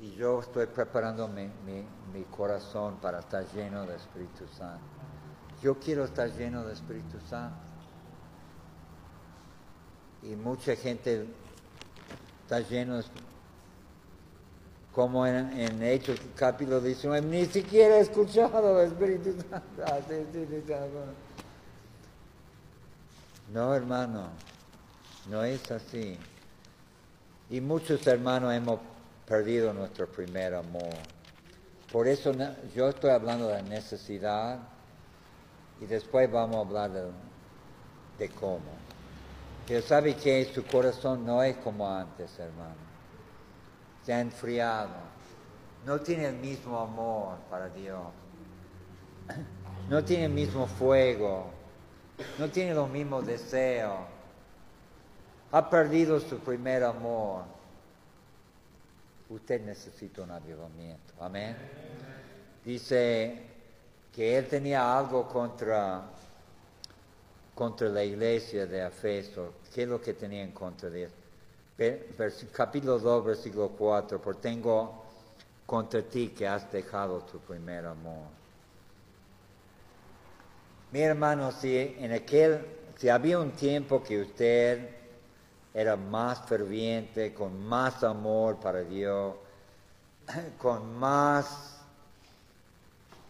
y 0.01 0.11
yo 0.15 0.39
estoy 0.39 0.67
preparando 0.67 1.27
mi, 1.27 1.49
mi, 1.65 2.23
corazón 2.35 2.97
para 3.01 3.19
estar 3.19 3.45
lleno 3.53 3.81
del 3.81 3.97
Espíritu 3.97 4.45
Santo. 4.57 4.83
Yo 5.61 5.77
quiero 5.77 6.05
estar 6.05 6.31
lleno 6.31 6.63
del 6.63 6.73
Espíritu 6.73 7.19
Santo. 7.29 7.57
Y 10.23 10.35
mucha 10.35 10.75
gente 10.75 11.25
está 12.43 12.61
lleno 12.61 12.97
de 12.97 13.03
como 14.93 15.25
en, 15.25 15.57
en 15.57 15.83
Hechos 15.83 16.19
capítulo 16.35 16.81
19, 16.81 17.25
ni 17.27 17.45
siquiera 17.45 17.97
he 17.97 17.99
escuchado 18.01 18.81
el 18.81 18.87
Espíritu 18.87 19.35
Santo. 19.49 19.83
No, 23.53 23.73
hermano, 23.73 24.29
no 25.29 25.43
es 25.43 25.71
así. 25.71 26.17
Y 27.49 27.61
muchos 27.61 28.05
hermanos 28.07 28.53
hemos 28.53 28.79
perdido 29.27 29.73
nuestro 29.73 30.07
primer 30.07 30.55
amor. 30.55 30.93
Por 31.91 32.07
eso 32.07 32.31
yo 32.75 32.89
estoy 32.89 33.09
hablando 33.09 33.47
de 33.47 33.63
necesidad 33.63 34.59
y 35.81 35.85
después 35.85 36.31
vamos 36.31 36.57
a 36.57 36.59
hablar 36.59 36.91
de, 36.91 37.03
de 38.19 38.29
cómo. 38.29 38.79
Pero 39.67 39.81
sabe 39.81 40.15
que 40.15 40.45
su 40.53 40.63
corazón 40.65 41.25
no 41.25 41.41
es 41.41 41.57
como 41.57 41.87
antes, 41.89 42.37
hermano 42.37 42.89
se 44.09 44.13
ha 44.13 44.21
enfriado, 44.21 44.89
no 45.85 45.99
tiene 45.99 46.29
el 46.29 46.37
mismo 46.37 46.79
amor 46.79 47.37
para 47.49 47.69
Dios, 47.69 48.01
no 49.89 50.03
tiene 50.03 50.25
el 50.25 50.31
mismo 50.31 50.65
fuego, 50.65 51.51
no 52.37 52.49
tiene 52.49 52.73
los 52.73 52.89
mismos 52.89 53.25
deseos, 53.25 53.99
ha 55.51 55.69
perdido 55.69 56.19
su 56.19 56.39
primer 56.39 56.83
amor. 56.83 57.43
Usted 59.29 59.61
necesita 59.61 60.23
un 60.23 60.31
avivamiento, 60.31 61.13
amén. 61.19 61.55
Dice 62.63 63.41
que 64.13 64.37
él 64.37 64.47
tenía 64.47 64.97
algo 64.97 65.27
contra, 65.27 66.03
contra 67.53 67.89
la 67.89 68.03
iglesia 68.03 68.65
de 68.65 68.85
Efeso. 68.85 69.53
¿Qué 69.73 69.83
es 69.83 69.89
lo 69.89 70.01
que 70.01 70.13
tenía 70.13 70.43
en 70.43 70.51
contra 70.51 70.89
de 70.89 71.03
eso? 71.03 71.15
capítulo 72.51 72.99
2, 72.99 73.25
versículo 73.25 73.69
4, 73.69 74.21
por 74.21 74.35
tengo 74.35 75.05
contra 75.65 76.01
ti 76.01 76.29
que 76.29 76.45
has 76.45 76.69
dejado 76.71 77.21
tu 77.21 77.39
primer 77.39 77.85
amor. 77.85 78.38
Mi 80.91 81.01
hermano, 81.01 81.51
si 81.51 81.77
en 81.99 82.11
aquel, 82.11 82.65
si 82.97 83.09
había 83.09 83.39
un 83.39 83.51
tiempo 83.51 84.03
que 84.03 84.21
usted 84.21 84.89
era 85.73 85.95
más 85.95 86.41
ferviente, 86.47 87.33
con 87.33 87.63
más 87.63 88.03
amor 88.03 88.59
para 88.59 88.81
Dios, 88.81 89.35
con 90.57 90.95
más 90.97 91.77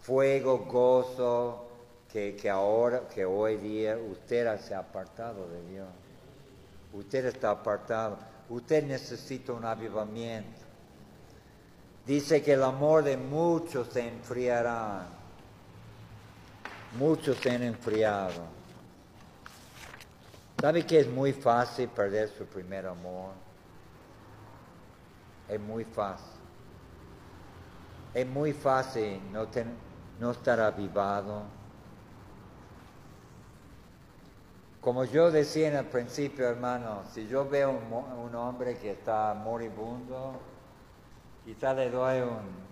fuego, 0.02 0.58
gozo, 0.58 1.66
que, 2.10 2.34
que 2.34 2.50
ahora, 2.50 3.02
que 3.08 3.24
hoy 3.24 3.56
día 3.56 3.96
usted 3.96 4.58
se 4.60 4.74
ha 4.74 4.78
apartado 4.78 5.48
de 5.48 5.70
Dios. 5.70 5.88
Usted 6.92 7.26
está 7.26 7.50
apartado 7.50 8.18
usted 8.50 8.84
necesita 8.84 9.52
un 9.52 9.64
avivamiento. 9.64 10.60
Dice 12.06 12.42
que 12.42 12.54
el 12.54 12.62
amor 12.62 13.04
de 13.04 13.16
muchos 13.16 13.88
se 13.88 14.06
enfriará. 14.08 15.06
Muchos 16.98 17.36
se 17.38 17.50
han 17.50 17.62
enfriado. 17.62 18.42
¿Sabe 20.60 20.84
que 20.84 21.00
es 21.00 21.08
muy 21.08 21.32
fácil 21.32 21.88
perder 21.88 22.28
su 22.28 22.44
primer 22.44 22.86
amor? 22.86 23.32
Es 25.48 25.60
muy 25.60 25.84
fácil. 25.84 26.40
Es 28.12 28.26
muy 28.26 28.52
fácil 28.52 29.20
no, 29.32 29.46
no 30.18 30.30
estar 30.32 30.60
avivado 30.60 31.60
Como 34.80 35.04
yo 35.04 35.30
decía 35.30 35.68
en 35.68 35.76
el 35.76 35.84
principio, 35.84 36.48
hermano, 36.48 37.02
si 37.12 37.26
yo 37.26 37.46
veo 37.46 37.70
un, 37.70 37.92
un 37.92 38.34
hombre 38.34 38.78
que 38.78 38.92
está 38.92 39.34
moribundo, 39.34 40.40
quizá 41.44 41.74
le 41.74 41.90
doy 41.90 42.20
un, 42.22 42.69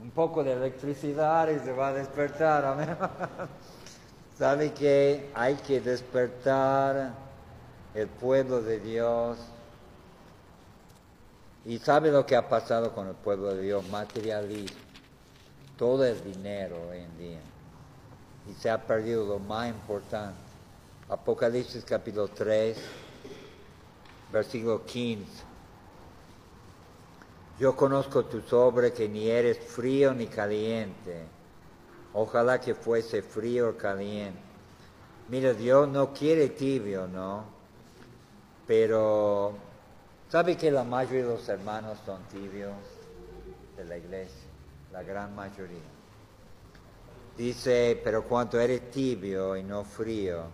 un, 0.00 0.10
poco 0.10 0.42
de 0.44 0.52
electricidad 0.52 1.48
y 1.48 1.58
se 1.58 1.72
va 1.72 1.88
a 1.88 1.92
despertar. 1.92 2.64
Amén. 2.64 2.96
¿Sabe 4.38 4.72
que 4.72 5.30
hay 5.34 5.54
que 5.54 5.80
despertar 5.80 7.12
el 7.94 8.08
pueblo 8.08 8.60
de 8.62 8.80
Dios? 8.80 9.38
Y 11.64 11.78
sabe 11.78 12.10
lo 12.10 12.24
que 12.24 12.36
ha 12.36 12.48
pasado 12.48 12.92
con 12.92 13.08
el 13.08 13.14
pueblo 13.14 13.54
de 13.54 13.62
Dios, 13.62 13.88
materialismo. 13.88 14.78
Todo 15.76 16.04
es 16.04 16.24
dinero 16.24 16.76
hoy 16.90 16.98
en 16.98 17.18
día. 17.18 17.40
Y 18.48 18.54
se 18.54 18.70
ha 18.70 18.78
perdido 18.78 19.26
lo 19.26 19.38
más 19.38 19.68
importante 19.68 20.46
Apocalipsis 21.08 21.84
capítulo 21.84 22.26
3, 22.26 22.76
versículo 24.32 24.84
15. 24.84 25.45
Yo 27.58 27.74
conozco 27.74 28.26
tu 28.26 28.42
sobre 28.42 28.92
que 28.92 29.08
ni 29.08 29.30
eres 29.30 29.58
frío 29.58 30.12
ni 30.12 30.26
caliente. 30.26 31.24
Ojalá 32.12 32.60
que 32.60 32.74
fuese 32.74 33.22
frío 33.22 33.70
o 33.70 33.76
caliente. 33.76 34.38
Mira, 35.28 35.54
Dios 35.54 35.88
no 35.88 36.12
quiere 36.12 36.50
tibio, 36.50 37.08
¿no? 37.08 37.44
Pero, 38.66 39.54
¿sabe 40.28 40.56
que 40.56 40.70
la 40.70 40.84
mayoría 40.84 41.22
de 41.22 41.28
los 41.30 41.48
hermanos 41.48 41.98
son 42.04 42.22
tibios 42.24 42.74
de 43.76 43.84
la 43.86 43.96
iglesia? 43.96 44.48
La 44.92 45.02
gran 45.02 45.34
mayoría. 45.34 45.78
Dice, 47.38 47.98
pero 48.04 48.24
cuando 48.24 48.60
eres 48.60 48.90
tibio 48.90 49.56
y 49.56 49.62
no 49.62 49.82
frío, 49.82 50.44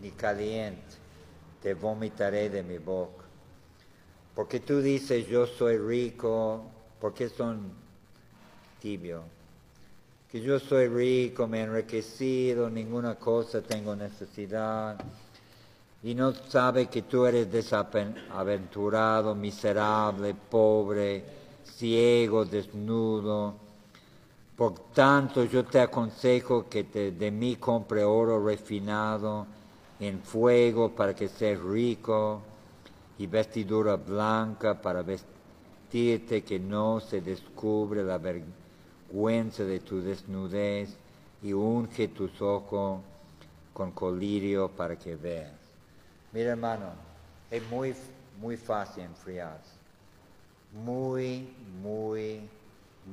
ni 0.00 0.10
caliente, 0.10 0.96
te 1.62 1.74
vomitaré 1.74 2.50
de 2.50 2.62
mi 2.62 2.78
boca. 2.78 3.25
Porque 4.36 4.60
tú 4.60 4.82
dices, 4.82 5.26
yo 5.26 5.46
soy 5.46 5.78
rico, 5.78 6.62
porque 7.00 7.30
son 7.30 7.72
tibios. 8.82 9.22
Que 10.30 10.42
yo 10.42 10.60
soy 10.60 10.88
rico, 10.88 11.48
me 11.48 11.60
he 11.60 11.62
enriquecido, 11.62 12.68
ninguna 12.68 13.14
cosa 13.14 13.62
tengo 13.62 13.96
necesidad. 13.96 15.02
Y 16.02 16.14
no 16.14 16.34
sabe 16.34 16.88
que 16.88 17.00
tú 17.00 17.24
eres 17.24 17.50
desaventurado, 17.50 19.34
miserable, 19.34 20.34
pobre, 20.34 21.24
ciego, 21.64 22.44
desnudo. 22.44 23.54
Por 24.54 24.78
tanto, 24.92 25.44
yo 25.44 25.64
te 25.64 25.80
aconsejo 25.80 26.68
que 26.68 26.84
de 26.84 27.30
mí 27.30 27.56
compre 27.56 28.04
oro 28.04 28.44
refinado 28.44 29.46
en 29.98 30.20
fuego 30.20 30.90
para 30.90 31.14
que 31.14 31.26
seas 31.26 31.58
rico 31.58 32.42
y 33.18 33.26
vestidura 33.26 33.96
blanca 33.96 34.80
para 34.80 35.02
vestirte 35.02 36.44
que 36.44 36.58
no 36.58 37.00
se 37.00 37.20
descubre 37.20 38.02
la 38.02 38.18
vergüenza 38.18 39.64
de 39.64 39.80
tu 39.80 40.00
desnudez 40.00 40.96
y 41.42 41.52
unge 41.52 42.08
tus 42.08 42.40
ojos 42.42 43.00
con 43.72 43.92
colirio 43.92 44.68
para 44.70 44.96
que 44.96 45.16
veas. 45.16 45.52
Mira 46.32 46.50
hermano, 46.50 46.92
es 47.50 47.66
muy, 47.70 47.94
muy 48.40 48.56
fácil 48.56 49.04
enfriarse. 49.04 49.76
Muy, 50.72 51.48
muy, 51.82 52.48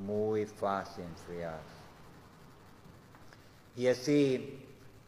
muy 0.05 0.45
fácil 0.45 1.03
enfriarse. 1.05 1.83
Y 3.75 3.88
así, 3.88 4.60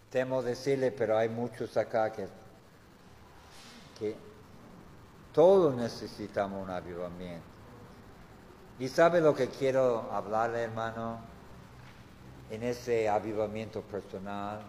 temo 0.09 0.41
decirle, 0.41 0.91
pero 0.91 1.17
hay 1.17 1.29
muchos 1.29 1.75
acá 1.77 2.11
que, 2.11 2.27
que 3.99 4.15
todos 5.35 5.75
necesitamos 5.75 6.63
un 6.63 6.69
avivamiento. 6.69 7.45
¿Y 8.79 8.87
sabe 8.87 9.19
lo 9.19 9.35
que 9.35 9.49
quiero 9.49 10.09
hablarle, 10.09 10.63
hermano? 10.63 11.19
En 12.49 12.63
ese 12.63 13.09
avivamiento 13.09 13.81
personal. 13.81 14.61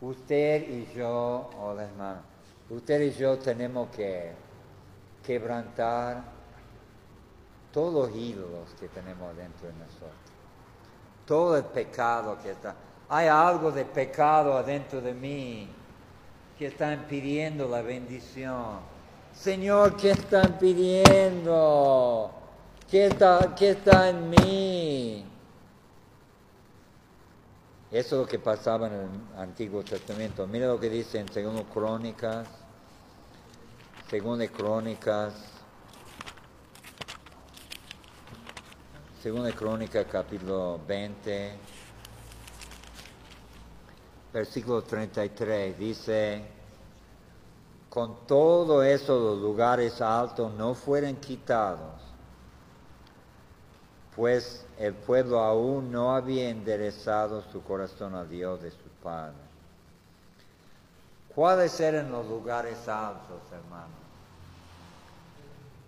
Usted 0.00 0.68
y 0.68 0.94
yo, 0.94 1.50
hola 1.58 1.84
hermano, 1.84 2.20
usted 2.70 3.00
y 3.00 3.10
yo 3.14 3.36
tenemos 3.38 3.88
que 3.90 4.30
quebrantar 5.24 6.22
todos 7.72 8.08
los 8.08 8.16
ídolos 8.16 8.74
que 8.78 8.86
tenemos 8.88 9.36
dentro 9.36 9.66
de 9.66 9.74
nosotros. 9.74 10.12
Todo 11.26 11.56
el 11.56 11.64
pecado 11.64 12.38
que 12.40 12.52
está. 12.52 12.76
Hay 13.08 13.26
algo 13.26 13.72
de 13.72 13.84
pecado 13.86 14.56
adentro 14.56 15.00
de 15.00 15.14
mí 15.14 15.68
que 16.56 16.66
está 16.66 16.92
impidiendo 16.92 17.66
la 17.66 17.82
bendición. 17.82 18.95
Señor, 19.38 19.96
¿qué 19.96 20.10
están 20.10 20.58
pidiendo? 20.58 22.30
¿Qué 22.90 23.06
está, 23.06 23.54
qué 23.54 23.70
está 23.70 24.08
en 24.08 24.30
mí? 24.30 25.24
Eso 27.90 28.16
es 28.16 28.22
lo 28.22 28.26
que 28.26 28.38
pasaba 28.38 28.88
en 28.88 28.92
el 28.94 29.08
Antiguo 29.38 29.84
Testamento. 29.84 30.46
Mira 30.46 30.66
lo 30.66 30.80
que 30.80 30.88
dice 30.88 31.20
en 31.20 31.28
Segundo 31.30 31.64
Crónicas, 31.64 32.48
Segunda 34.08 34.48
Crónicas, 34.48 35.34
Segunda 39.22 39.52
Crónica, 39.52 40.04
capítulo 40.04 40.80
20, 40.88 41.52
versículo 44.32 44.82
33, 44.82 45.78
dice, 45.78 46.55
con 47.96 48.26
todo 48.26 48.82
eso 48.82 49.18
los 49.18 49.38
lugares 49.38 50.02
altos 50.02 50.52
no 50.52 50.74
fueron 50.74 51.16
quitados, 51.16 51.94
pues 54.14 54.66
el 54.76 54.92
pueblo 54.92 55.40
aún 55.40 55.90
no 55.90 56.14
había 56.14 56.50
enderezado 56.50 57.40
su 57.50 57.62
corazón 57.62 58.14
a 58.14 58.22
Dios 58.26 58.60
de 58.60 58.70
su 58.70 58.90
Padre. 59.02 59.32
¿Cuáles 61.34 61.80
eran 61.80 62.12
los 62.12 62.26
lugares 62.26 62.86
altos, 62.86 63.40
hermano? 63.50 63.94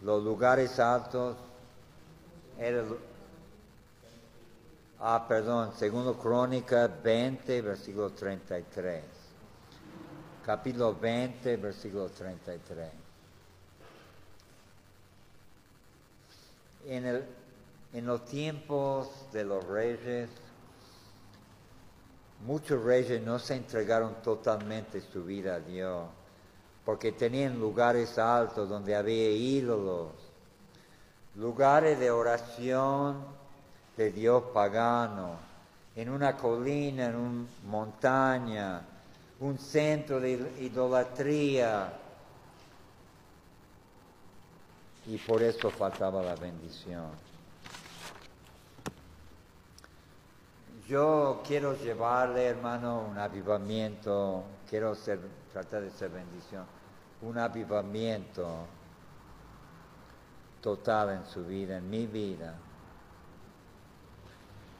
Los 0.01 0.25
lugares 0.25 0.81
altos 0.81 1.37
eran... 2.59 2.87
Ah, 4.99 5.27
perdón, 5.29 5.75
segundo 5.77 6.15
Crónica 6.15 6.89
20, 6.89 7.61
versículo 7.61 8.09
33. 8.09 9.18
Capítulo 10.49 10.95
20, 10.95 11.59
versículo 11.59 12.09
33. 12.09 12.89
En 16.87 17.23
en 17.93 18.07
los 18.07 18.25
tiempos 18.25 19.31
de 19.31 19.45
los 19.45 19.63
reyes, 19.63 20.31
muchos 22.47 22.83
reyes 22.83 23.23
no 23.23 23.39
se 23.39 23.57
entregaron 23.57 24.23
totalmente 24.23 25.03
su 25.03 25.23
vida 25.23 25.57
a 25.57 25.61
Dios, 25.61 26.07
porque 26.83 27.13
tenían 27.13 27.61
lugares 27.61 28.19
altos 28.19 28.71
donde 28.71 28.97
había 28.97 29.29
ídolos, 29.29 30.13
lugares 31.35 31.99
de 31.99 32.11
oración 32.11 33.23
de 33.99 34.13
Dios 34.13 34.45
pagano, 34.55 35.37
en 35.95 36.09
una 36.09 36.39
colina, 36.39 37.05
en 37.05 37.17
una 37.17 37.47
montaña, 37.67 38.83
un 39.41 39.59
centro 39.59 40.21
de 40.21 40.33
idolatría. 40.61 41.93
Y 45.07 45.17
por 45.19 45.43
eso 45.43 45.71
faltaba 45.71 46.23
la 46.23 46.35
bendición. 46.35 47.07
Yo 50.87 51.43
quiero 51.47 51.77
llevarle, 51.77 52.47
hermano, 52.47 53.07
un 53.11 53.19
avivamiento, 53.19 54.43
quiero 54.69 54.95
ser, 54.95 55.21
tratar 55.53 55.83
de 55.83 55.91
ser 55.91 56.11
bendición, 56.11 56.65
un 57.23 57.37
avivamiento 57.37 58.49
total 60.63 61.11
en 61.11 61.27
su 61.27 61.45
vida, 61.45 61.77
en 61.77 61.91
mi 61.91 62.07
vida. 62.07 62.55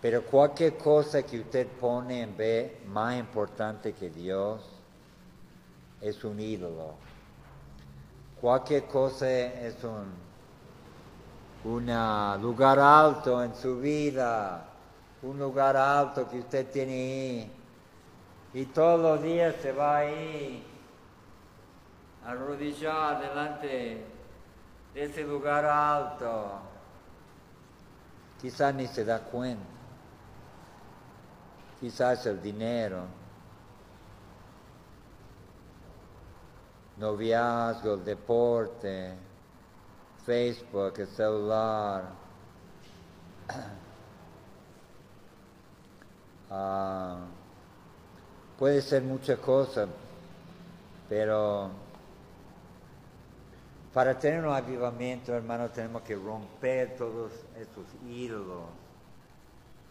Pero 0.01 0.23
cualquier 0.23 0.77
cosa 0.77 1.23
que 1.23 1.41
usted 1.41 1.67
pone 1.67 2.23
en 2.23 2.37
vez 2.37 2.85
más 2.87 3.19
importante 3.19 3.93
que 3.93 4.11
Dios 4.11 4.65
es 6.01 6.23
un 6.25 6.39
ídolo. 6.39 6.95
Cualquier 8.41 8.85
cosa 8.85 9.29
es 9.31 9.77
un 9.83 10.13
lugar 12.41 12.79
alto 12.79 13.43
en 13.43 13.55
su 13.55 13.81
vida 13.81 14.69
un 15.23 15.39
lugar 15.39 15.77
alto 15.77 16.29
que 16.29 16.39
usted 16.39 16.71
tiene 16.71 16.93
ahí. 16.93 17.53
Y 18.55 18.67
todos 18.67 19.01
los 19.01 19.23
días 19.23 19.55
se 19.61 19.73
va 19.73 19.99
ahí 19.99 20.65
a 22.25 22.31
arrodillar 22.31 23.21
delante 23.21 24.05
de 24.95 25.03
ese 25.05 25.25
lugar 25.25 25.65
alto. 25.65 26.61
Quizás 28.41 28.75
ni 28.75 28.87
se 28.87 29.05
da 29.05 29.21
cuenta. 29.21 29.78
Quizás 31.81 32.27
el 32.27 32.43
dinero. 32.43 33.05
Noviazgo, 36.97 37.95
el 37.95 38.05
deporte, 38.05 39.15
Facebook, 40.27 40.95
el 40.99 41.07
celular. 41.09 42.05
Ah, 46.51 47.27
puede 48.59 48.81
ser 48.81 49.03
muchas 49.03 49.39
cosas, 49.39 49.87
pero 51.07 51.69
para 53.93 54.19
tener 54.19 54.47
un 54.47 54.55
avivamiento, 54.55 55.35
hermano, 55.35 55.69
tenemos 55.69 56.01
que 56.01 56.15
romper 56.15 56.97
todos 56.97 57.33
esos 57.55 57.85
ídolos 58.09 58.63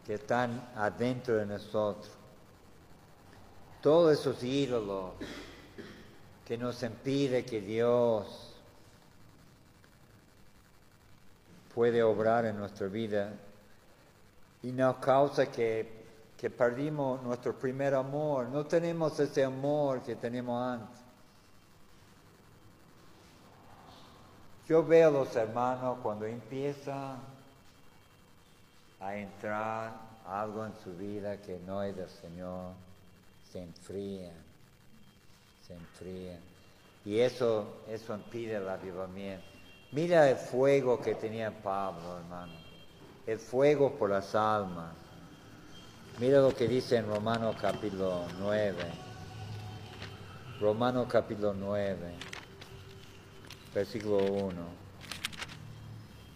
que 0.08 0.16
están 0.16 0.72
adentro 0.76 1.36
de 1.36 1.46
nosotros. 1.46 2.10
Todos 3.82 4.20
esos 4.20 4.42
ídolos 4.42 5.12
que 6.46 6.58
nos 6.58 6.82
impide 6.82 7.46
que 7.46 7.62
Dios 7.62 8.56
puede 11.76 12.02
obrar 12.02 12.46
en 12.46 12.58
nuestra 12.58 12.88
vida 12.88 13.34
y 14.64 14.72
nos 14.72 14.96
causa 14.96 15.52
que 15.52 15.98
que 16.38 16.52
perdimos 16.52 17.22
nuestro 17.24 17.58
primer 17.58 17.96
amor, 17.96 18.48
no 18.50 18.64
tenemos 18.66 19.20
ese 19.20 19.44
amor 19.44 20.02
que 20.02 20.16
teníamos 20.16 20.62
antes. 20.62 21.02
Yo 24.68 24.86
veo 24.86 25.08
a 25.08 25.12
los 25.12 25.36
hermanos 25.36 25.98
cuando 26.04 26.26
empieza 26.26 27.18
a 29.00 29.16
entrar 29.16 29.94
algo 30.26 30.66
en 30.66 30.74
su 30.84 30.96
vida 30.96 31.38
que 31.42 31.60
no 31.66 31.84
es 31.84 31.96
del 31.96 32.10
Señor, 32.10 32.74
se 33.52 33.64
enfrían, 33.64 34.36
se 35.66 35.74
enfrían. 35.74 36.40
Y 37.06 37.20
eso, 37.20 37.84
eso 37.88 38.14
impide 38.16 38.56
el 38.56 38.68
avivamiento. 38.68 39.46
Mira 39.92 40.30
el 40.30 40.36
fuego 40.36 41.02
que 41.02 41.16
tenía 41.16 41.52
Pablo, 41.52 42.18
hermano. 42.18 42.54
El 43.26 43.40
fuego 43.40 43.94
por 43.98 44.10
las 44.10 44.36
almas. 44.36 44.94
Mira 46.20 46.40
lo 46.40 46.54
que 46.54 46.68
dice 46.68 46.98
en 46.98 47.08
Romano 47.08 47.54
capítulo 47.60 48.26
9. 48.40 48.76
Romano 50.60 51.08
capítulo 51.08 51.54
9, 51.54 51.96
versículo 53.74 54.18
1. 54.18 54.87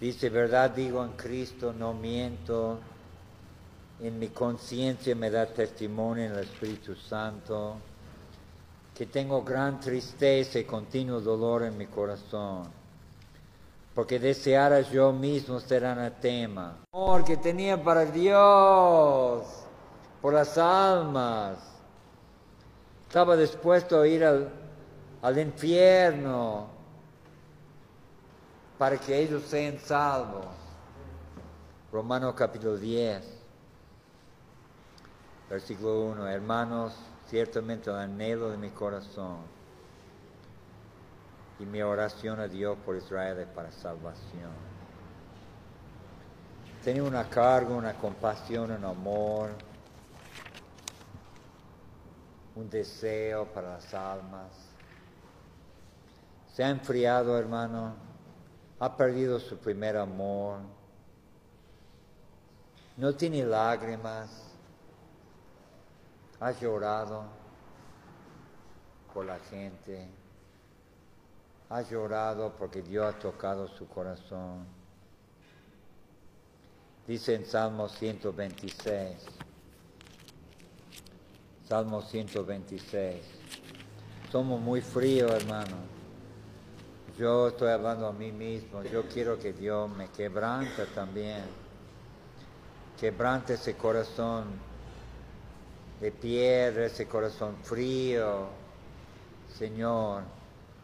Dice, 0.01 0.31
verdad 0.31 0.71
digo 0.71 1.05
en 1.05 1.11
Cristo, 1.11 1.73
no 1.77 1.93
miento. 1.93 2.79
En 3.99 4.17
mi 4.17 4.29
conciencia 4.29 5.15
me 5.15 5.29
da 5.29 5.45
testimonio 5.45 6.25
en 6.25 6.31
el 6.31 6.39
Espíritu 6.39 6.95
Santo 6.95 7.75
que 8.95 9.05
tengo 9.05 9.43
gran 9.43 9.79
tristeza 9.79 10.57
y 10.57 10.63
continuo 10.63 11.21
dolor 11.21 11.63
en 11.63 11.77
mi 11.77 11.85
corazón, 11.85 12.63
porque 13.93 14.17
deseara 14.17 14.81
yo 14.81 15.13
mismo 15.13 15.59
ser 15.59 15.85
anatema. 15.85 16.79
Amor 16.91 17.23
que 17.23 17.37
tenía 17.37 17.81
para 17.81 18.03
Dios, 18.05 19.45
por 20.19 20.33
las 20.33 20.57
almas. 20.57 21.59
Estaba 23.07 23.37
dispuesto 23.37 24.01
a 24.01 24.07
ir 24.07 24.25
al, 24.25 24.49
al 25.21 25.37
infierno 25.37 26.80
para 28.81 28.97
que 28.97 29.15
ellos 29.15 29.43
sean 29.43 29.77
salvos. 29.77 30.47
Romanos 31.91 32.33
capítulo 32.35 32.77
10, 32.77 33.23
versículo 35.47 36.05
1. 36.05 36.27
Hermanos, 36.27 36.95
ciertamente 37.27 37.91
el 37.91 37.97
anhelo 37.97 38.49
de 38.49 38.57
mi 38.57 38.71
corazón 38.71 39.37
y 41.59 41.65
mi 41.67 41.83
oración 41.83 42.39
a 42.39 42.47
Dios 42.47 42.75
por 42.83 42.95
Israel 42.95 43.37
es 43.37 43.47
para 43.49 43.71
salvación. 43.71 44.49
Tenía 46.83 47.03
una 47.03 47.29
carga, 47.29 47.75
una 47.75 47.93
compasión, 47.93 48.71
un 48.71 48.83
amor, 48.83 49.51
un 52.55 52.67
deseo 52.67 53.45
para 53.45 53.73
las 53.73 53.93
almas. 53.93 54.49
Se 56.51 56.63
ha 56.63 56.69
enfriado, 56.71 57.37
hermano, 57.37 58.09
ha 58.81 58.97
perdido 58.97 59.39
su 59.39 59.59
primer 59.59 59.95
amor, 59.95 60.57
no 62.97 63.13
tiene 63.13 63.45
lágrimas, 63.45 64.27
ha 66.39 66.49
llorado 66.49 67.25
por 69.13 69.27
la 69.27 69.37
gente, 69.37 70.07
ha 71.69 71.83
llorado 71.83 72.55
porque 72.57 72.81
Dios 72.81 73.05
ha 73.05 73.19
tocado 73.19 73.67
su 73.67 73.87
corazón. 73.87 74.65
Dice 77.05 77.35
en 77.35 77.45
Salmo 77.45 77.87
126, 77.87 79.27
Salmo 81.69 82.01
126, 82.01 83.21
somos 84.31 84.59
muy 84.59 84.81
fríos, 84.81 85.31
hermano. 85.31 86.00
Yo 87.21 87.49
estoy 87.49 87.69
hablando 87.69 88.07
a 88.07 88.13
mí 88.13 88.31
mismo, 88.31 88.81
yo 88.81 89.03
quiero 89.03 89.37
que 89.37 89.53
Dios 89.53 89.87
me 89.91 90.09
quebrante 90.09 90.87
también, 90.87 91.43
quebrante 92.99 93.53
ese 93.53 93.77
corazón 93.77 94.45
de 95.99 96.11
piedra, 96.11 96.87
ese 96.87 97.07
corazón 97.07 97.57
frío. 97.61 98.47
Señor, 99.55 100.23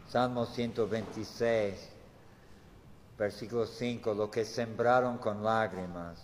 Salmo 0.08 0.46
126, 0.46 1.88
versículo 3.18 3.66
5, 3.66 4.14
lo 4.14 4.30
que 4.30 4.44
sembraron 4.44 5.18
con 5.18 5.42
lágrimas, 5.42 6.22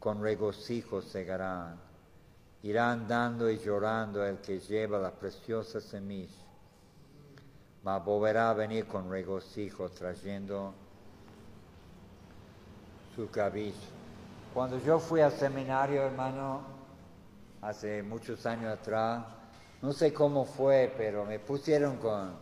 con 0.00 0.20
regocijo 0.20 1.00
segarán. 1.00 1.78
Irá 2.64 2.90
andando 2.90 3.48
y 3.48 3.58
llorando 3.58 4.26
el 4.26 4.38
que 4.38 4.58
lleva 4.58 4.98
la 4.98 5.12
preciosa 5.12 5.80
semilla, 5.80 6.45
mas 7.86 8.04
volverá 8.04 8.50
a 8.50 8.52
venir 8.52 8.84
con 8.88 9.08
regocijo 9.08 9.88
trayendo 9.88 10.74
su 13.14 13.30
cabello. 13.30 13.76
Cuando 14.52 14.80
yo 14.80 14.98
fui 14.98 15.20
al 15.20 15.30
seminario, 15.30 16.02
hermano, 16.02 16.62
hace 17.62 18.02
muchos 18.02 18.44
años 18.44 18.76
atrás, 18.76 19.22
no 19.82 19.92
sé 19.92 20.12
cómo 20.12 20.44
fue, 20.44 20.92
pero 20.96 21.24
me 21.24 21.38
pusieron 21.38 21.98
con 21.98 22.34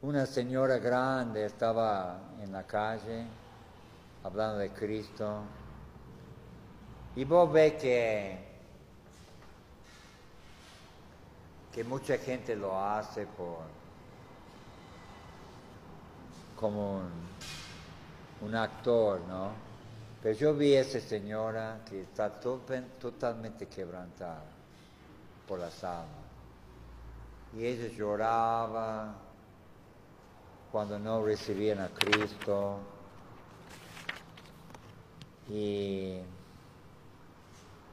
una 0.00 0.24
señora 0.24 0.78
grande, 0.78 1.44
estaba 1.44 2.20
en 2.40 2.50
la 2.50 2.62
calle 2.62 3.26
hablando 4.24 4.56
de 4.56 4.70
Cristo. 4.70 5.42
Y 7.14 7.24
vos 7.24 7.52
ves 7.52 7.74
que, 7.74 8.38
que 11.74 11.84
mucha 11.84 12.16
gente 12.16 12.56
lo 12.56 12.82
hace 12.82 13.26
por 13.26 13.77
como 16.58 17.02
un, 18.40 18.54
actor, 18.54 19.20
¿no? 19.28 19.52
Pero 20.20 20.36
yo 20.36 20.54
vi 20.54 20.74
a 20.74 20.80
esa 20.80 21.00
señora 21.00 21.80
que 21.88 22.02
está 22.02 22.40
to- 22.40 22.62
totalmente 22.98 23.66
quebrantada 23.66 24.42
por 25.46 25.60
las 25.60 25.84
almas. 25.84 26.26
Y 27.52 27.64
ella 27.64 27.88
lloraba 27.96 29.14
cuando 30.72 30.98
no 30.98 31.24
recibían 31.24 31.78
a 31.78 31.88
Cristo. 31.88 32.80
Y 35.48 36.18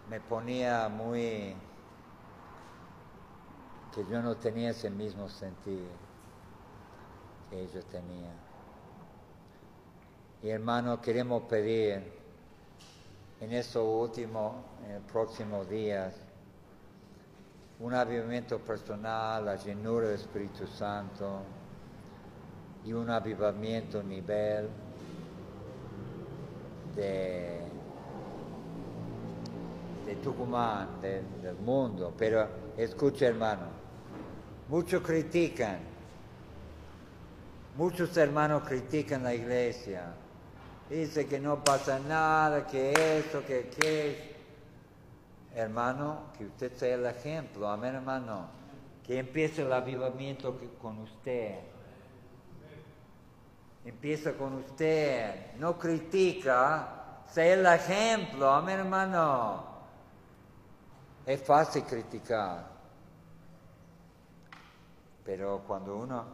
me 0.10 0.20
ponía 0.22 0.90
muy 0.90 1.56
que 3.94 4.06
yo 4.10 4.22
no 4.22 4.36
tenía 4.36 4.72
ese 4.72 4.90
mismo 4.90 5.30
sentir 5.30 5.88
que 7.50 7.62
ellos 7.62 7.86
tenían. 7.86 8.45
Y 10.46 10.50
hermano, 10.52 11.02
queremos 11.02 11.42
pedir 11.50 12.04
en 13.42 13.52
estos 13.52 13.84
últimos, 13.84 14.54
en 14.86 14.94
los 14.94 15.12
próximos 15.12 15.68
días, 15.68 16.14
un 17.80 17.92
avivamiento 17.96 18.60
personal, 18.60 19.44
la 19.44 19.56
llenura 19.56 20.06
del 20.06 20.20
Espíritu 20.20 20.68
Santo 20.68 21.40
y 22.86 22.94
un 22.94 23.10
avivamiento 23.10 24.04
nivel 24.04 24.70
de, 26.96 27.62
Tucumán, 30.24 31.02
de- 31.02 31.24
del 31.42 31.56
mundo. 31.56 32.14
Pero 32.16 32.48
escucha 32.78 33.26
hermano, 33.26 33.64
muchos 34.70 35.02
critican, 35.02 35.80
muchos 37.76 38.16
hermanos 38.16 38.62
critican 38.68 39.24
la 39.24 39.34
iglesia. 39.34 40.18
Dice 40.90 41.28
que 41.28 41.40
no 41.40 41.64
pasa 41.64 42.00
nada, 42.00 42.68
que 42.68 43.20
esto, 43.20 43.44
que 43.46 43.70
que 43.70 44.36
Hermano, 45.56 46.34
que 46.38 46.46
usted 46.46 46.74
sea 46.74 46.96
el 46.96 47.06
ejemplo, 47.06 47.70
amén 47.70 47.96
hermano. 47.96 48.50
Que 49.02 49.20
empiece 49.20 49.62
el 49.62 49.72
avivamiento 49.72 50.60
con 50.82 51.00
usted. 51.00 51.60
Empieza 53.86 54.34
con 54.34 54.56
usted. 54.56 55.54
No 55.58 55.80
critica, 55.80 57.22
sea 57.32 57.54
el 57.54 57.66
ejemplo, 57.66 58.50
amén 58.50 58.80
hermano. 58.80 59.64
Es 61.26 61.42
fácil 61.42 61.84
criticar. 61.84 62.68
Pero 65.24 65.64
cuando 65.66 65.96
uno, 65.96 66.26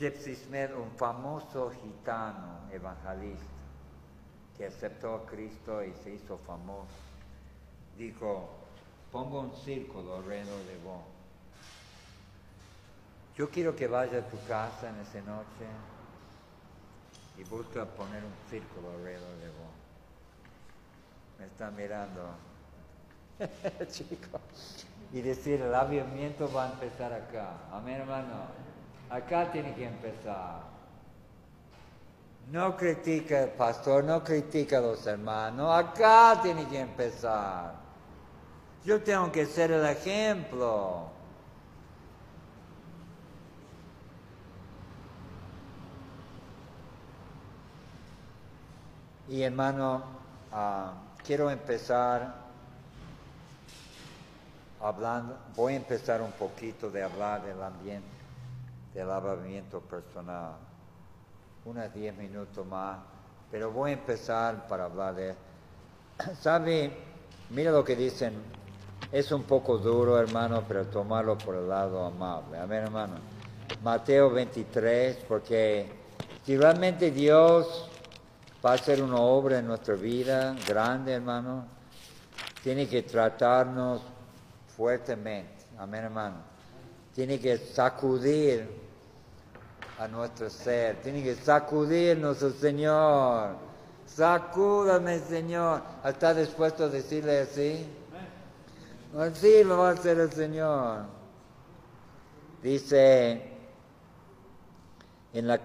Gypsy 0.00 0.34
Smith, 0.34 0.70
un 0.74 0.90
famoso 0.96 1.70
gitano 1.70 2.60
evangelista, 2.72 3.44
que 4.56 4.64
aceptó 4.64 5.14
a 5.14 5.26
Cristo 5.26 5.84
y 5.84 5.92
se 6.02 6.14
hizo 6.14 6.38
famoso, 6.38 6.88
dijo, 7.98 8.48
pongo 9.12 9.40
un 9.40 9.54
círculo 9.54 10.16
alrededor 10.16 10.58
de 10.64 10.78
vos. 10.78 11.02
Yo 13.36 13.50
quiero 13.50 13.76
que 13.76 13.88
vaya 13.88 14.20
a 14.20 14.22
tu 14.22 14.38
casa 14.48 14.88
en 14.88 15.00
esa 15.00 15.20
noche 15.20 15.68
y 17.36 17.44
busca 17.44 17.84
poner 17.84 18.24
un 18.24 18.32
círculo 18.48 18.92
alrededor 18.92 19.36
de 19.36 19.48
vos. 19.48 19.74
Me 21.38 21.44
está 21.44 21.70
mirando, 21.70 22.22
chico. 23.90 24.40
Y 25.12 25.20
decir, 25.20 25.60
el 25.60 25.74
avivamiento 25.74 26.50
va 26.50 26.68
a 26.68 26.72
empezar 26.72 27.12
acá. 27.12 27.68
Amén, 27.70 28.00
hermano. 28.00 28.69
Acá 29.10 29.50
tiene 29.50 29.74
que 29.74 29.86
empezar. 29.86 30.60
No 32.50 32.76
critica 32.76 33.42
el 33.42 33.50
pastor, 33.50 34.04
no 34.04 34.22
critica 34.24 34.78
a 34.78 34.80
los 34.80 35.06
hermanos. 35.06 35.72
Acá 35.72 36.40
tiene 36.42 36.66
que 36.66 36.80
empezar. 36.80 37.74
Yo 38.84 39.02
tengo 39.02 39.30
que 39.30 39.46
ser 39.46 39.72
el 39.72 39.84
ejemplo. 39.84 41.10
Y 49.28 49.42
hermano, 49.42 50.02
ah, 50.50 50.92
quiero 51.24 51.50
empezar 51.50 52.34
hablando, 54.80 55.38
voy 55.54 55.74
a 55.74 55.76
empezar 55.76 56.20
un 56.20 56.32
poquito 56.32 56.90
de 56.90 57.02
hablar 57.02 57.44
del 57.44 57.62
ambiente, 57.62 58.08
del 58.94 59.08
lavamiento 59.08 59.80
personal. 59.80 60.56
Unos 61.64 61.92
diez 61.92 62.16
minutos 62.16 62.66
más. 62.66 62.98
pero 63.50 63.70
voy 63.70 63.90
a 63.90 63.94
empezar 63.94 64.66
para 64.66 64.84
hablar 64.84 65.14
de... 65.14 65.34
¿Sabe? 66.40 66.92
Mira 67.50 67.70
lo 67.70 67.84
que 67.84 67.96
dicen. 67.96 68.34
Es 69.12 69.32
un 69.32 69.42
poco 69.42 69.78
duro, 69.78 70.18
hermano, 70.20 70.62
pero 70.68 70.86
tomarlo 70.86 71.36
por 71.36 71.56
el 71.56 71.68
lado 71.68 72.04
amable. 72.04 72.58
Amén, 72.58 72.84
hermano. 72.84 73.14
Mateo 73.82 74.30
23, 74.30 75.24
porque 75.28 75.90
si 76.44 76.56
realmente 76.56 77.10
Dios 77.10 77.90
va 78.64 78.72
a 78.72 78.74
hacer 78.74 79.02
una 79.02 79.16
obra 79.16 79.58
en 79.58 79.66
nuestra 79.66 79.94
vida 79.94 80.54
grande, 80.66 81.14
hermano, 81.14 81.64
tiene 82.62 82.86
que 82.88 83.02
tratarnos 83.02 84.02
fuertemente. 84.76 85.64
Amén, 85.78 86.04
hermano. 86.04 86.36
Tiene 87.14 87.40
que 87.40 87.58
sacudir 87.58 88.68
a 89.98 90.08
nuestro 90.08 90.48
ser. 90.48 90.96
Tiene 91.02 91.22
que 91.22 91.34
sacudirnos 91.34 92.42
el 92.42 92.54
Señor. 92.54 93.56
Sacúdame, 94.06 95.18
Señor. 95.18 95.82
¿Está 96.04 96.34
dispuesto 96.34 96.84
a 96.84 96.88
decirle 96.88 97.40
así? 97.40 97.86
Así 99.16 99.64
lo 99.64 99.78
va 99.78 99.90
a 99.90 99.92
hacer 99.92 100.18
el 100.18 100.32
Señor. 100.32 101.04
Dice, 102.62 103.42
en 105.32 105.46
la 105.46 105.60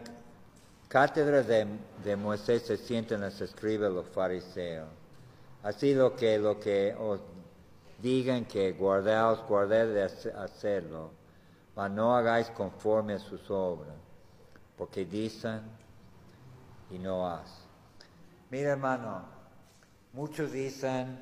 cátedra 0.88 1.44
de, 1.44 1.68
de 2.04 2.16
Moisés 2.16 2.64
se 2.64 2.78
sienten 2.78 3.22
los 3.22 3.40
escribas 3.42 3.92
los 3.92 4.08
fariseos. 4.08 4.88
Así 5.64 5.94
lo 5.94 6.16
que, 6.16 6.38
lo 6.38 6.60
que 6.60 6.96
os 6.98 7.20
digan 8.02 8.46
que 8.46 8.72
guardaos, 8.74 9.42
guardad 9.48 9.88
de 9.88 10.04
hacerlo, 10.04 11.10
mas 11.76 11.92
no 11.92 12.16
hagáis 12.16 12.50
conforme 12.52 13.14
a 13.14 13.20
sus 13.20 13.50
obras, 13.50 13.96
porque 14.78 15.06
dicen 15.06 15.62
y 16.90 16.98
no 16.98 17.28
hacen. 17.28 17.66
Mira 18.50 18.72
hermano, 18.72 19.24
muchos 20.14 20.52
dicen, 20.52 21.20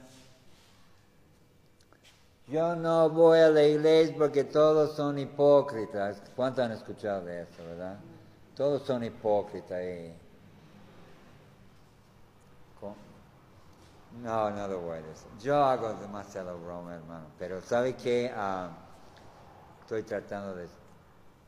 yo 2.48 2.76
no 2.76 3.10
voy 3.10 3.40
a 3.40 3.50
la 3.50 3.64
iglesia 3.64 4.16
porque 4.18 4.44
todos 4.44 4.96
son 4.96 5.18
hipócritas. 5.18 6.22
¿Cuántos 6.36 6.66
han 6.66 6.72
escuchado 6.74 7.28
eso, 7.30 7.64
verdad? 7.66 7.98
Todos 8.56 8.84
son 8.84 9.04
hipócritas. 9.04 9.82
No, 14.22 14.52
no 14.52 14.68
lo 14.68 14.82
voy 14.82 14.98
a 14.98 15.02
decir. 15.02 15.28
Yo 15.42 15.56
hago 15.64 15.94
demasiado 15.96 16.60
broma, 16.60 16.94
hermano. 16.94 17.26
Pero 17.40 17.62
¿sabe 17.62 17.96
qué? 17.96 18.32
Ah, 18.36 18.70
estoy 19.96 20.04
tratando 20.04 20.56
de 20.56 20.68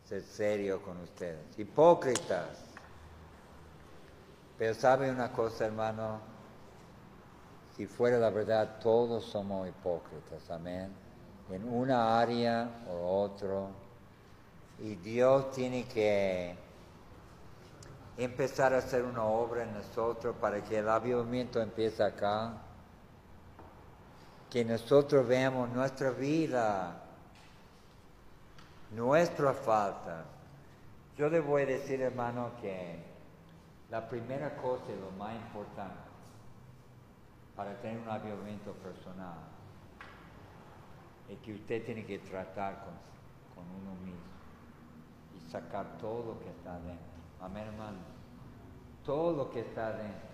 ser 0.08 0.22
serio 0.22 0.80
con 0.84 0.98
ustedes. 1.02 1.58
Hipócritas. 1.58 2.60
Pero 4.58 4.76
¿sabe 4.76 5.10
una 5.10 5.32
cosa, 5.32 5.66
hermano? 5.66 6.20
Si 7.76 7.88
fuera 7.88 8.20
la 8.20 8.30
verdad, 8.30 8.78
todos 8.80 9.26
somos 9.26 9.68
hipócritas, 9.68 10.48
amén. 10.52 10.92
En 11.50 11.68
una 11.68 12.20
área 12.20 12.70
o 12.88 13.24
otro. 13.24 13.70
Y 14.80 14.96
Dios 14.96 15.50
tiene 15.52 15.86
que 15.86 16.56
empezar 18.18 18.76
a 18.76 18.78
hacer 18.78 19.04
una 19.04 19.24
obra 19.24 19.64
en 19.64 19.74
nosotros 19.74 20.36
para 20.40 20.64
que 20.64 20.78
el 20.78 20.88
avivamiento 20.88 21.60
empiece 21.60 22.04
acá. 22.04 22.54
Que 24.52 24.64
nosotros 24.64 25.28
veamos 25.28 25.70
nuestra 25.70 26.12
vida, 26.12 27.05
nuestra 28.92 29.54
falta. 29.54 30.26
Yo 31.18 31.30
le 31.30 31.40
voy 31.40 31.64
a 31.64 31.66
decir, 31.66 32.02
hermano, 32.02 32.52
que 32.62 33.00
la 33.90 34.08
primera 34.08 34.58
cosa 34.58 34.84
y 34.90 35.00
lo 35.00 35.12
más 35.12 35.36
importante 35.36 35.96
para 37.56 37.74
tener 37.82 38.00
un 38.00 38.10
avivamiento 38.10 38.74
personal 38.74 39.38
es 41.30 41.38
que 41.40 41.54
usted 41.54 41.86
tiene 41.86 42.06
que 42.06 42.20
tratar 42.20 42.84
con, 42.84 42.94
con 43.56 43.82
uno 43.82 43.96
mismo 44.04 44.20
y 45.36 45.50
sacar 45.50 45.98
todo 46.00 46.34
lo 46.34 46.40
que 46.40 46.50
está 46.50 46.74
dentro. 46.80 47.16
Amén, 47.42 47.64
hermano. 47.68 47.98
Todo 49.06 49.34
lo 49.36 49.50
que 49.50 49.62
está 49.62 49.94
dentro. 49.94 50.30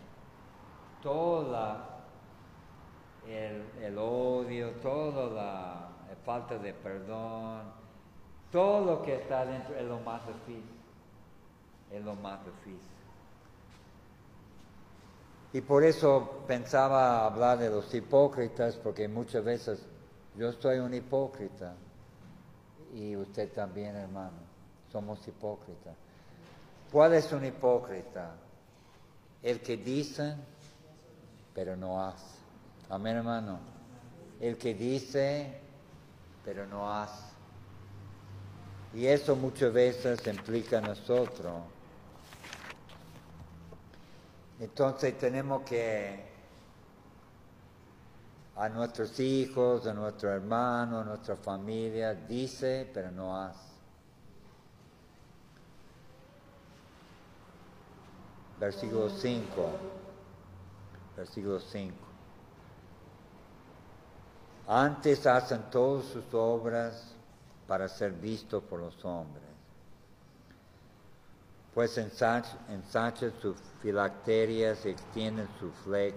Toda 1.02 1.92
el, 3.28 3.64
el 3.82 3.98
odio, 3.98 4.72
toda 4.82 5.30
la, 5.30 5.88
falta 6.26 6.58
de 6.58 6.74
perdón, 6.74 7.64
todo 8.52 8.86
lo 8.86 9.02
que 9.02 9.16
está 9.16 9.46
dentro 9.46 9.76
es 9.76 9.86
lo 9.86 10.00
más 10.00 10.22
difícil. 10.28 10.64
Es 11.92 12.04
lo 12.04 12.16
más 12.16 12.40
difícil. 12.46 12.92
Y 15.54 15.62
por 15.62 15.84
eso 15.84 16.44
pensaba 16.48 17.26
hablar 17.26 17.58
de 17.58 17.70
los 17.70 17.94
hipócritas, 17.94 18.78
porque 18.78 19.08
muchas 19.08 19.44
veces 19.44 19.86
yo 20.38 20.54
soy 20.54 20.80
un 20.80 20.94
hipócrita 20.94 21.76
y 22.94 23.16
usted 23.18 23.52
también, 23.52 23.96
hermano, 23.96 24.38
somos 24.92 25.26
hipócritas. 25.28 25.94
¿Cuál 26.92 27.14
es 27.16 27.32
un 27.34 27.44
hipócrita? 27.46 28.36
El 29.44 29.62
que 29.62 29.78
dice, 29.78 30.36
pero 31.54 31.76
no 31.76 32.02
hace. 32.02 32.38
Amén, 32.90 33.18
hermano. 33.18 33.60
El 34.40 34.58
que 34.58 34.74
dice, 34.74 35.60
pero 36.46 36.66
no 36.66 36.94
hace. 36.94 37.31
Y 38.94 39.08
eso 39.08 39.36
muchas 39.36 39.72
veces 39.72 40.26
implica 40.28 40.80
a 40.80 40.82
nosotros 40.82 41.54
entonces 44.62 45.18
tenemos 45.18 45.64
que 45.64 46.24
a 48.56 48.70
nuestros 48.70 49.20
hijos, 49.20 49.88
a 49.88 49.94
nuestros 49.96 50.34
hermanos, 50.34 51.02
a 51.02 51.10
nuestra 51.10 51.36
familia, 51.36 52.14
dice, 52.14 52.88
pero 52.94 53.10
no 53.10 53.36
hace. 53.36 53.72
Versículo 58.60 59.10
5. 59.10 59.70
Versículo 61.18 61.60
5. 61.60 61.96
Antes 64.68 65.26
hacen 65.26 65.72
todas 65.72 66.06
sus 66.06 66.32
obras 66.36 67.16
para 67.72 67.88
ser 67.88 68.12
vistos 68.12 68.62
por 68.64 68.82
los 68.82 69.06
hombres 69.06 69.46
pues 71.74 71.98
ensanchan 71.98 73.32
sus 73.42 73.56
filacterias 73.82 74.86
y 74.86 74.90
extienden 74.90 75.48
su 75.58 75.72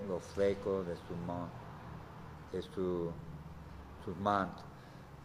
los 0.09 0.21
flecos 0.35 0.85
de 0.85 0.97
su, 2.75 3.13
sus 4.05 4.17
mantos. 4.17 4.65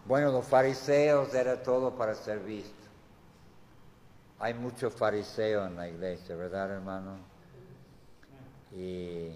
Bueno, 0.05 0.31
los 0.31 0.45
fariseos 0.45 1.33
era 1.33 1.63
todo 1.63 1.95
para 1.95 2.13
ser 2.13 2.41
visto. 2.41 2.75
Hay 4.37 4.53
muchos 4.53 4.93
fariseos 4.93 5.67
en 5.67 5.77
la 5.77 5.89
iglesia, 5.89 6.35
¿verdad, 6.35 6.69
hermano? 6.73 7.17
Y 8.71 9.35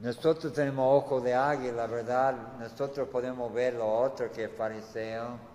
nosotros 0.00 0.52
tenemos 0.52 1.04
ojo 1.04 1.20
de 1.20 1.34
águila, 1.34 1.86
¿verdad? 1.86 2.34
Nosotros 2.58 3.08
podemos 3.08 3.52
ver 3.52 3.74
lo 3.74 4.00
otro 4.00 4.30
que 4.32 4.44
es 4.44 4.50
fariseo 4.52 5.50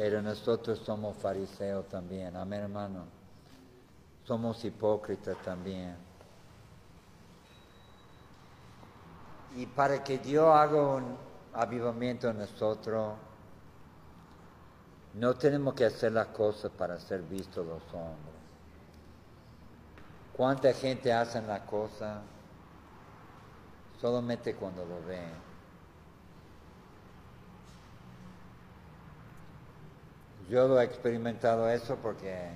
pero 0.00 0.22
nosotros 0.22 0.78
somos 0.78 1.14
fariseos 1.16 1.86
también, 1.88 2.34
amén 2.34 2.62
hermano. 2.62 3.04
Somos 4.24 4.64
hipócritas 4.64 5.36
también. 5.42 5.94
Y 9.56 9.66
para 9.66 10.02
que 10.02 10.16
Dios 10.16 10.46
haga 10.46 10.80
un 10.80 11.16
avivamiento 11.52 12.30
en 12.30 12.38
nosotros, 12.38 13.14
no 15.12 15.34
tenemos 15.34 15.74
que 15.74 15.84
hacer 15.84 16.12
las 16.12 16.28
cosas 16.28 16.70
para 16.70 16.98
ser 16.98 17.20
vistos 17.20 17.66
los 17.66 17.82
hombres. 17.92 18.40
¿Cuánta 20.34 20.72
gente 20.72 21.12
hace 21.12 21.42
la 21.42 21.66
cosa 21.66 22.22
solamente 24.00 24.54
cuando 24.54 24.84
lo 24.84 25.02
ven? 25.06 25.50
Yo 30.48 30.66
lo 30.66 30.80
he 30.80 30.84
experimentado 30.84 31.68
eso 31.68 31.96
porque 31.96 32.50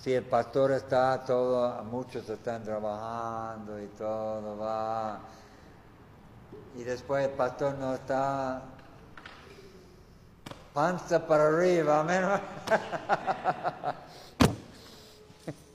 si 0.00 0.12
el 0.14 0.24
pastor 0.24 0.72
está, 0.72 1.22
todo, 1.24 1.84
muchos 1.84 2.28
están 2.28 2.64
trabajando 2.64 3.80
y 3.80 3.86
todo 3.88 4.58
va, 4.58 5.20
y 6.76 6.82
después 6.82 7.24
el 7.24 7.30
pastor 7.32 7.76
no 7.78 7.94
está, 7.94 8.62
panza 10.74 11.24
para 11.24 11.46
arriba, 11.46 12.00
amén. 12.00 12.24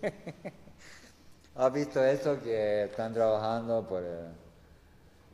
¿Ha 1.57 1.69
visto 1.69 2.03
eso 2.03 2.39
que 2.41 2.83
están 2.83 3.13
trabajando 3.13 3.81
por 3.87 4.03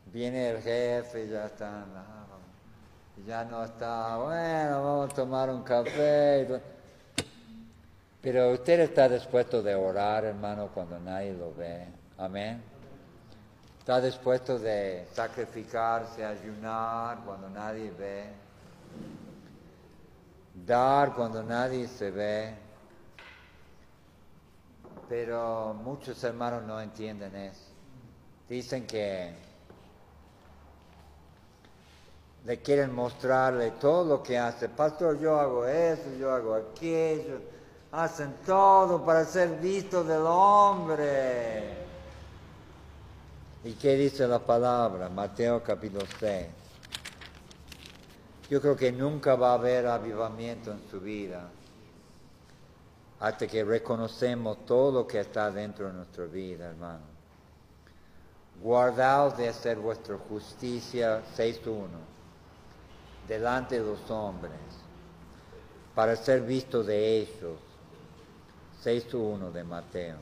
viene 0.05 0.51
el 0.51 0.62
jefe 0.62 1.25
y 1.25 1.29
ya 1.29 1.45
están 1.47 1.86
ya 3.27 3.43
no 3.45 3.63
está, 3.63 4.17
bueno, 4.17 4.83
vamos 4.83 5.12
a 5.12 5.15
tomar 5.15 5.49
un 5.49 5.63
café. 5.63 6.62
Pero 8.21 8.51
usted 8.53 8.79
está 8.81 9.07
dispuesto 9.07 9.62
de 9.62 9.75
orar, 9.75 10.25
hermano, 10.25 10.69
cuando 10.73 10.99
nadie 10.99 11.33
lo 11.33 11.53
ve. 11.53 11.86
Amén. 12.17 12.62
Está 13.79 14.01
dispuesto 14.01 14.57
de 14.57 15.05
sacrificarse, 15.13 16.25
ayunar 16.25 17.19
cuando 17.25 17.49
nadie 17.49 17.91
ve. 17.91 18.25
Dar 20.65 21.13
cuando 21.13 21.43
nadie 21.43 21.88
se 21.88 22.12
ve. 22.12 22.62
Pero 25.15 25.76
muchos 25.76 26.23
hermanos 26.23 26.63
no 26.63 26.82
entienden 26.82 27.36
eso. 27.36 27.67
Dicen 28.49 28.88
que 28.88 29.32
le 32.43 32.62
quieren 32.63 32.95
mostrarle 32.95 33.73
todo 33.80 34.06
lo 34.06 34.23
que 34.23 34.39
hace. 34.39 34.69
Pastor, 34.69 35.19
yo 35.19 35.39
hago 35.39 35.67
eso, 35.67 36.15
yo 36.17 36.34
hago 36.34 36.56
aquello. 36.56 37.41
Hacen 37.91 38.38
todo 38.43 39.06
para 39.06 39.23
ser 39.23 39.60
visto 39.60 40.04
del 40.04 40.23
hombre. 40.26 41.78
¿Y 43.65 43.73
qué 43.73 43.95
dice 43.95 44.28
la 44.28 44.39
palabra? 44.39 45.10
Mateo 45.10 45.62
capítulo 45.62 46.06
6. 46.19 46.47
Yo 48.49 48.60
creo 48.60 48.76
que 48.76 48.91
nunca 48.91 49.36
va 49.36 49.52
a 49.52 49.54
haber 49.54 49.86
avivamiento 49.86 50.71
en 50.71 50.82
su 50.89 50.99
vida 50.99 51.52
hasta 53.23 53.47
que 53.47 53.63
reconocemos 53.63 54.65
todo 54.65 54.91
lo 54.91 55.07
que 55.07 55.21
está 55.21 55.49
dentro 55.49 55.88
de 55.88 55.93
nuestra 55.93 56.25
vida, 56.25 56.65
hermano. 56.65 57.05
Guardaos 58.62 59.38
de 59.38 59.47
hacer 59.47 59.77
vuestra 59.77 60.17
justicia, 60.17 61.23
6.1, 61.38 61.88
delante 63.25 63.79
de 63.79 63.86
los 63.86 64.12
hombres, 64.12 64.51
para 65.95 66.17
ser 66.17 66.41
visto 66.41 66.83
de 66.83 67.19
ellos, 67.19 67.59
6.1 68.83 69.53
de 69.53 69.63
Mateo. 69.63 70.17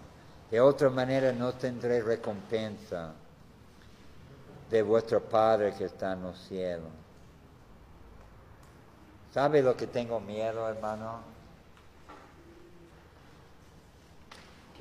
De 0.52 0.62
otra 0.62 0.92
manera 0.92 1.34
no 1.34 1.54
tendré 1.54 2.04
recompensa 2.04 3.14
de 4.70 4.82
vuestro 4.84 5.24
Padre 5.24 5.74
que 5.76 5.86
está 5.86 6.14
en 6.14 6.22
los 6.22 6.38
cielos. 6.38 6.92
¿Sabe 9.34 9.64
lo 9.64 9.76
que 9.76 9.88
tengo 9.88 10.20
miedo, 10.20 10.70
hermano? 10.70 11.31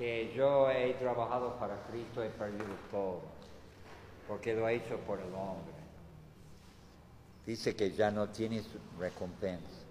Que 0.00 0.32
yo 0.34 0.70
he 0.70 0.94
trabajado 0.94 1.56
para 1.56 1.76
Cristo 1.90 2.22
he 2.22 2.30
perdido 2.30 2.64
todo, 2.90 3.20
porque 4.26 4.54
lo 4.54 4.66
he 4.66 4.76
hecho 4.76 4.96
por 5.00 5.20
el 5.20 5.26
hombre. 5.34 5.74
Dice 7.44 7.76
que 7.76 7.90
ya 7.92 8.10
no 8.10 8.30
tiene 8.30 8.62
su 8.62 8.78
recompensa. 8.98 9.84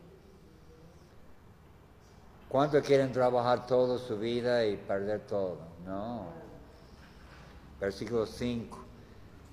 ¿Cuántos 2.47 2.83
quieren 2.83 3.11
trabajar 3.11 3.67
toda 3.67 3.99
su 3.99 4.17
vida 4.17 4.65
y 4.65 4.77
perder 4.77 5.27
todo? 5.27 5.59
No. 5.85 6.25
Versículo 7.79 8.25
5. 8.25 8.79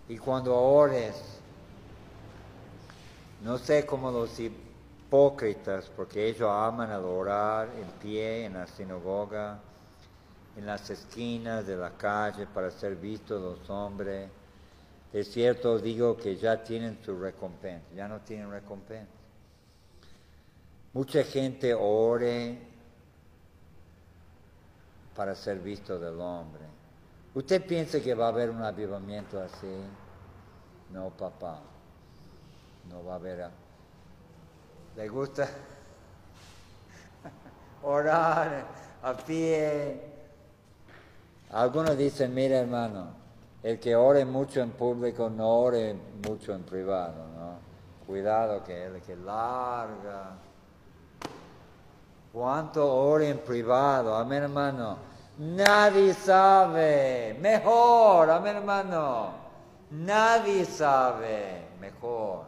Y 0.09 0.17
cuando 0.17 0.59
ores, 0.59 1.39
no 3.43 3.59
sé 3.59 3.85
cómo 3.85 4.11
los 4.11 4.41
hipócritas, 4.41 5.91
porque 5.95 6.27
ellos 6.27 6.49
aman 6.51 6.91
al 6.91 7.05
orar 7.05 7.69
en 7.77 7.91
pie 8.01 8.47
en 8.47 8.55
la 8.55 8.67
sinagoga 8.67 9.61
en 10.57 10.67
las 10.67 10.89
esquinas 10.89 11.67
de 11.67 11.77
la 11.77 11.91
calle 11.91 12.47
para 12.47 12.71
ser 12.71 12.97
vistos 12.97 13.41
los 13.41 13.71
hombres. 13.71 14.29
Es 15.13 15.31
cierto, 15.31 15.79
digo 15.79 16.17
que 16.17 16.37
ya 16.37 16.63
tienen 16.63 16.99
su 17.05 17.19
recompensa, 17.19 17.87
ya 17.95 18.09
no 18.09 18.21
tienen 18.21 18.51
recompensa. 18.51 19.13
Mucha 20.93 21.23
gente 21.25 21.75
ore 21.75 22.59
para 25.15 25.35
ser 25.35 25.59
visto 25.59 25.99
del 25.99 26.21
hombre. 26.21 26.63
¿Usted 27.35 27.65
piensa 27.67 28.01
que 28.01 28.15
va 28.15 28.27
a 28.27 28.29
haber 28.29 28.51
un 28.51 28.63
avivamiento 28.63 29.41
así? 29.41 29.75
No, 30.91 31.11
papá. 31.11 31.61
No 32.89 33.05
va 33.05 33.13
a 33.13 33.17
haber. 33.17 33.51
¿Le 34.97 35.09
gusta 35.09 35.47
orar 37.83 38.67
a 39.03 39.15
pie? 39.15 40.16
Algunos 41.57 41.97
dicen, 41.97 42.35
mira 42.35 42.59
hermano, 42.59 43.07
el 43.63 43.81
que 43.81 43.97
ore 43.97 44.27
mucho 44.27 44.61
en 44.61 44.73
público 44.73 45.31
no 45.31 45.49
ore 45.49 45.97
mucho 46.29 46.53
en 46.55 46.65
privado, 46.65 47.27
¿no? 47.35 48.07
Cuidado 48.07 48.63
que 48.63 48.85
el 48.85 49.01
que 49.01 49.17
larga. 49.17 50.37
¿Cuánto 52.31 52.95
ore 52.95 53.31
en 53.31 53.39
privado? 53.39 54.15
Amén 54.15 54.43
hermano. 54.43 54.99
Nadie 55.39 56.13
sabe. 56.13 57.39
Mejor, 57.41 58.29
amén 58.29 58.57
hermano. 58.57 59.31
Nadie 59.93 60.67
sabe. 60.67 61.69
Mejor. 61.81 62.45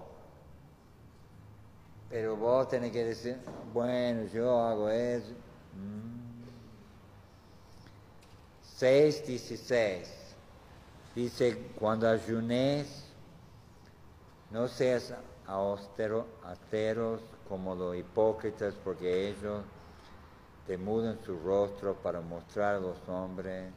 Pero 2.11 2.37
vos 2.37 2.69
tenés 2.69 2.93
que 2.93 3.07
decir, 3.07 3.39
bueno, 3.73 4.25
yo 4.25 4.61
hago 4.61 4.91
eso. 4.91 5.33
Mm. 5.73 6.18
6.16 8.81 10.07
dice, 11.15 11.59
cuando 11.79 12.09
ayunes, 12.09 13.05
no 14.53 14.69
seas 14.69 15.13
austeros 15.47 17.21
como 17.49 17.75
los 17.75 17.97
hipócritas, 17.97 18.75
porque 18.85 19.31
ellos 19.31 19.63
te 20.67 20.79
mudan 20.79 21.19
su 21.25 21.37
rostro 21.41 21.95
para 21.95 22.21
mostrar 22.21 22.77
a 22.77 22.81
los 22.81 22.97
hombres 23.09 23.73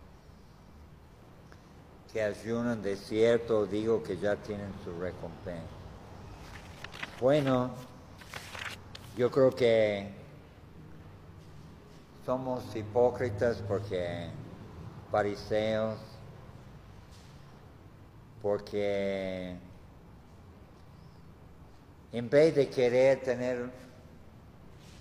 que 2.14 2.22
ayunan 2.22 2.84
de 2.84 2.96
cierto, 2.96 3.66
digo 3.66 4.04
que 4.04 4.18
ya 4.18 4.36
tienen 4.36 4.72
su 4.84 5.00
recompensa. 5.00 5.64
Bueno, 7.20 7.72
yo 9.18 9.32
creo 9.32 9.50
que 9.50 10.12
somos 12.26 12.76
hipócritas 12.76 13.64
porque 13.68 14.30
fariseos, 15.12 16.00
porque 18.42 19.56
en 22.14 22.30
vez 22.30 22.56
de 22.56 22.70
querer 22.70 23.22
tener 23.22 23.70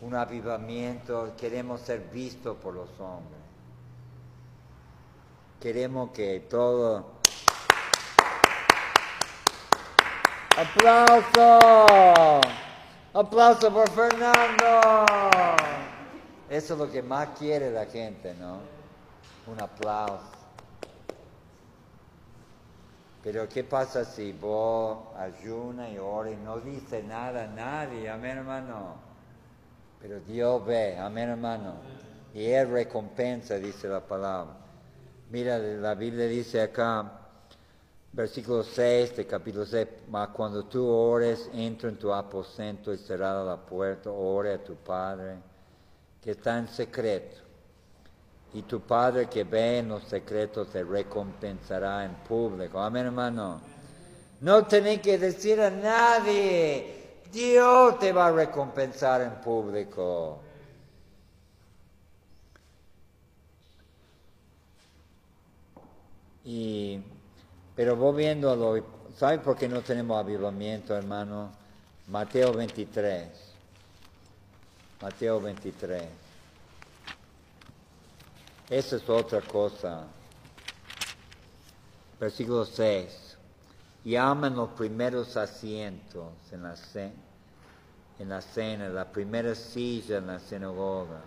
un 0.01 0.15
avivamiento, 0.15 1.33
queremos 1.37 1.81
ser 1.81 2.01
vistos 2.13 2.57
por 2.57 2.75
los 2.75 2.89
hombres. 2.99 3.41
Queremos 5.61 6.11
que 6.11 6.41
todo... 6.41 7.21
¡Aplauso! 10.57 12.41
¡Aplauso 13.15 13.73
por 13.73 13.89
Fernando! 13.91 15.07
Eso 16.49 16.75
es 16.75 16.81
lo 16.81 16.91
que 16.91 17.03
más 17.03 17.29
quiere 17.39 17.71
la 17.71 17.87
gente, 17.87 18.35
¿no? 18.35 18.80
Un 19.47 19.61
aplauso. 19.61 20.41
Pero 23.23 23.49
¿qué 23.49 23.65
pasa 23.65 24.05
si 24.05 24.33
vos 24.33 25.15
ayunas 25.17 25.91
y 25.93 25.99
oras 25.99 26.33
y 26.33 26.37
no 26.37 26.59
dice 26.59 27.03
nada 27.03 27.45
a 27.45 27.47
nadie? 27.47 28.09
Amén, 28.09 28.39
hermano. 28.39 28.95
Pero 30.01 30.21
Dios 30.21 30.65
ve, 30.65 30.97
amén, 30.97 31.29
hermano. 31.29 31.75
Y 32.33 32.47
Él 32.47 32.71
recompensa, 32.71 33.57
dice 33.57 33.89
la 33.89 34.01
palabra. 34.01 34.55
Mira, 35.31 35.59
la 35.59 35.95
Biblia 35.95 36.27
dice 36.27 36.63
acá, 36.63 37.13
versículo 38.13 38.63
6 38.63 39.17
de 39.17 39.27
capítulo 39.27 39.67
6, 39.67 39.87
mas 40.09 40.29
cuando 40.29 40.65
tú 40.65 40.89
ores, 40.89 41.51
entra 41.53 41.91
en 41.91 41.99
tu 41.99 42.13
aposento 42.13 42.93
y 42.93 42.97
cerrada 42.97 43.45
la 43.45 43.59
puerta, 43.59 44.11
ore 44.11 44.55
a 44.55 44.65
tu 44.65 44.77
Padre, 44.77 45.37
que 46.23 46.31
está 46.31 46.57
en 46.59 46.69
secreto 46.69 47.50
y 48.53 48.63
tu 48.63 48.81
Padre 48.81 49.29
que 49.29 49.45
ve 49.45 49.79
en 49.79 49.89
los 49.89 50.05
secretos 50.05 50.69
te 50.71 50.83
recompensará 50.83 52.05
en 52.05 52.15
público. 52.15 52.81
Amén, 52.81 53.07
hermano. 53.07 53.61
No 54.41 54.67
tenés 54.67 55.01
que 55.01 55.19
decir 55.19 55.61
a 55.61 55.71
nadie, 55.71 57.21
Dios 57.31 57.99
te 57.99 58.13
va 58.13 58.27
a 58.27 58.33
recompensar 58.33 59.21
en 59.21 59.41
público. 59.41 60.41
Y, 66.45 67.01
pero 67.77 67.95
vos 67.97 68.17
viendo, 68.17 68.57
lo, 68.57 68.85
¿sabes 69.17 69.41
por 69.41 69.57
qué 69.57 69.69
no 69.69 69.83
tenemos 69.83 70.19
avivamiento, 70.19 70.97
hermano? 70.97 71.53
Mateo 72.09 72.53
23. 72.53 73.29
Mateo 75.01 75.41
23. 75.41 76.30
Esa 78.71 78.97
es 78.97 79.09
otra 79.09 79.41
cosa. 79.41 80.05
Versículo 82.21 82.65
6. 82.65 83.37
Llaman 84.05 84.55
los 84.55 84.71
primeros 84.71 85.37
asientos 85.37 86.29
en 86.53 86.63
la, 86.63 86.77
en 88.21 88.29
la 88.29 88.41
cena, 88.41 88.89
la 88.89 89.11
primera 89.11 89.57
silla 89.57 90.19
en 90.19 90.29
la 90.29 90.39
sinagoga. 90.39 91.21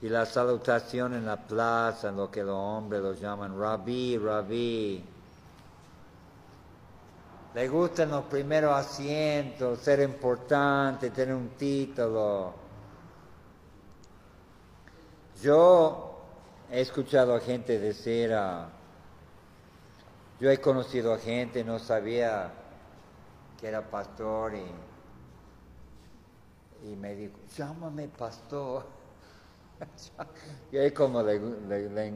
Y 0.00 0.08
la 0.08 0.24
salutación 0.26 1.14
en 1.14 1.26
la 1.26 1.36
plaza, 1.36 2.12
lo 2.12 2.30
que 2.30 2.44
los 2.44 2.54
hombres 2.54 3.02
lo 3.02 3.14
llaman 3.14 3.58
rabí, 3.58 4.16
rabí. 4.16 5.04
Le 7.52 7.68
gustan 7.68 8.10
los 8.10 8.26
primeros 8.26 8.72
asientos, 8.72 9.80
ser 9.80 10.00
importante, 10.00 11.10
tener 11.10 11.34
un 11.34 11.48
título. 11.48 12.65
Yo 15.42 16.18
he 16.70 16.80
escuchado 16.80 17.34
a 17.34 17.40
gente 17.40 17.78
decir, 17.78 18.32
ah, 18.32 18.68
yo 20.40 20.50
he 20.50 20.58
conocido 20.58 21.12
a 21.12 21.18
gente, 21.18 21.62
no 21.64 21.78
sabía 21.78 22.50
que 23.58 23.68
era 23.68 23.82
pastor 23.82 24.54
y, 24.54 24.64
me 26.96 27.14
dijo, 27.14 27.34
llámame 27.56 28.08
pastor. 28.08 28.84
y 30.72 30.78
ahí 30.78 30.90
como 30.90 31.22
le, 31.22 31.38
le, 31.38 32.12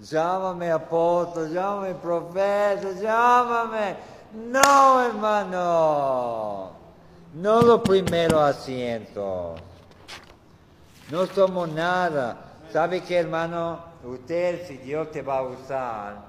llámame 0.00 0.70
apóstol, 0.70 1.50
llámame 1.52 1.94
profeta, 1.94 2.92
llámame. 3.00 3.96
No, 4.34 5.02
hermano, 5.04 6.72
no 7.34 7.62
los 7.62 7.80
primeros 7.82 8.40
asientos. 8.40 9.60
No 11.12 11.26
somos 11.26 11.68
nada. 11.68 12.38
¿Sabe 12.72 13.02
qué, 13.02 13.18
hermano? 13.18 13.84
Usted, 14.02 14.66
si 14.66 14.78
Dios 14.78 15.10
te 15.10 15.20
va 15.20 15.40
a 15.40 15.42
usar, 15.42 16.24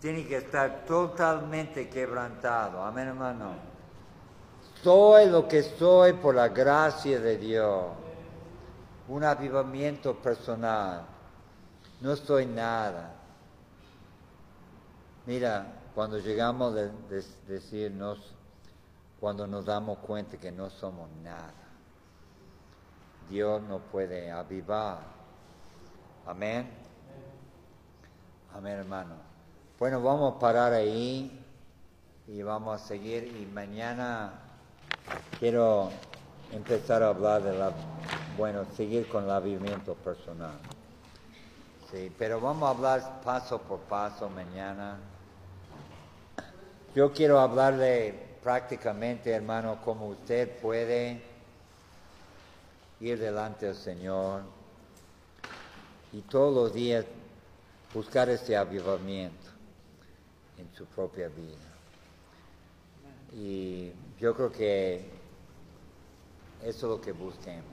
tiene 0.00 0.24
que 0.28 0.36
estar 0.36 0.84
totalmente 0.86 1.88
quebrantado. 1.88 2.84
Amén, 2.84 3.08
hermano. 3.08 3.56
Soy 4.80 5.28
lo 5.28 5.48
que 5.48 5.64
soy 5.64 6.12
por 6.12 6.36
la 6.36 6.50
gracia 6.50 7.18
de 7.18 7.36
Dios. 7.36 7.86
Un 9.08 9.24
avivamiento 9.24 10.14
personal. 10.14 11.06
No 12.00 12.14
soy 12.14 12.46
nada. 12.46 13.12
Mira, 15.26 15.66
cuando 15.96 16.20
llegamos 16.20 16.74
a 16.74 16.76
de, 16.76 16.90
de, 17.08 17.24
decirnos, 17.48 18.20
cuando 19.18 19.48
nos 19.48 19.64
damos 19.64 19.98
cuenta 19.98 20.36
que 20.36 20.52
no 20.52 20.70
somos 20.70 21.10
nada, 21.24 21.63
Dios 23.28 23.62
nos 23.62 23.80
puede 23.92 24.30
avivar. 24.30 24.98
Amén. 26.26 26.68
Amén, 28.54 28.72
hermano. 28.72 29.14
Bueno, 29.78 30.00
vamos 30.02 30.36
a 30.36 30.38
parar 30.38 30.72
ahí 30.72 31.44
y 32.26 32.42
vamos 32.42 32.80
a 32.80 32.86
seguir 32.86 33.36
y 33.36 33.46
mañana 33.52 34.32
quiero 35.38 35.90
empezar 36.52 37.02
a 37.02 37.08
hablar 37.08 37.42
de 37.42 37.58
la, 37.58 37.72
bueno, 38.38 38.64
seguir 38.76 39.08
con 39.08 39.24
el 39.24 39.30
avivamiento 39.30 39.94
personal. 39.94 40.54
Sí, 41.90 42.12
pero 42.18 42.40
vamos 42.40 42.68
a 42.68 42.70
hablar 42.70 43.20
paso 43.24 43.60
por 43.60 43.80
paso 43.80 44.28
mañana. 44.28 44.98
Yo 46.94 47.12
quiero 47.12 47.40
hablarle 47.40 48.14
prácticamente, 48.42 49.32
hermano, 49.32 49.78
cómo 49.84 50.06
usted 50.06 50.60
puede 50.60 51.33
ir 53.04 53.18
delante 53.18 53.66
del 53.66 53.74
Señor 53.74 54.42
y 56.12 56.22
todos 56.22 56.54
los 56.54 56.72
días 56.72 57.04
buscar 57.92 58.28
ese 58.30 58.56
avivamiento 58.56 59.46
en 60.56 60.74
su 60.74 60.86
propia 60.86 61.28
vida. 61.28 61.58
Y 63.34 63.92
yo 64.18 64.34
creo 64.34 64.50
que 64.50 65.10
eso 66.62 66.68
es 66.68 66.82
lo 66.82 67.00
que 67.00 67.12
busquemos. 67.12 67.64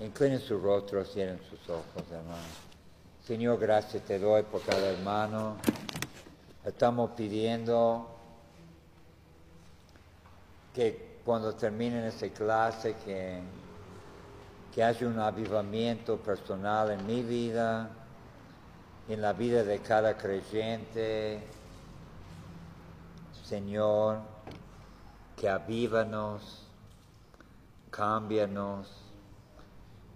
Inclinen 0.00 0.40
su 0.40 0.58
rostro, 0.60 1.04
cierren 1.04 1.40
sus 1.48 1.68
ojos, 1.70 2.04
hermano. 2.10 2.36
Señor, 3.26 3.58
gracias 3.58 4.04
te 4.04 4.18
doy 4.18 4.42
por 4.42 4.62
cada 4.62 4.90
hermano. 4.90 5.56
Estamos 6.64 7.12
pidiendo 7.12 8.08
que 10.74 11.20
cuando 11.24 11.54
terminen 11.54 12.04
esta 12.04 12.28
clase, 12.28 12.94
que, 13.04 13.40
que 14.78 14.84
haya 14.84 15.08
un 15.08 15.18
avivamiento 15.18 16.18
personal 16.18 16.92
en 16.92 17.04
mi 17.04 17.20
vida, 17.20 17.90
en 19.08 19.20
la 19.20 19.32
vida 19.32 19.64
de 19.64 19.80
cada 19.80 20.16
creyente. 20.16 21.42
Señor, 23.42 24.18
que 25.36 25.48
avívanos, 25.48 26.62
cámbianos, 27.90 28.88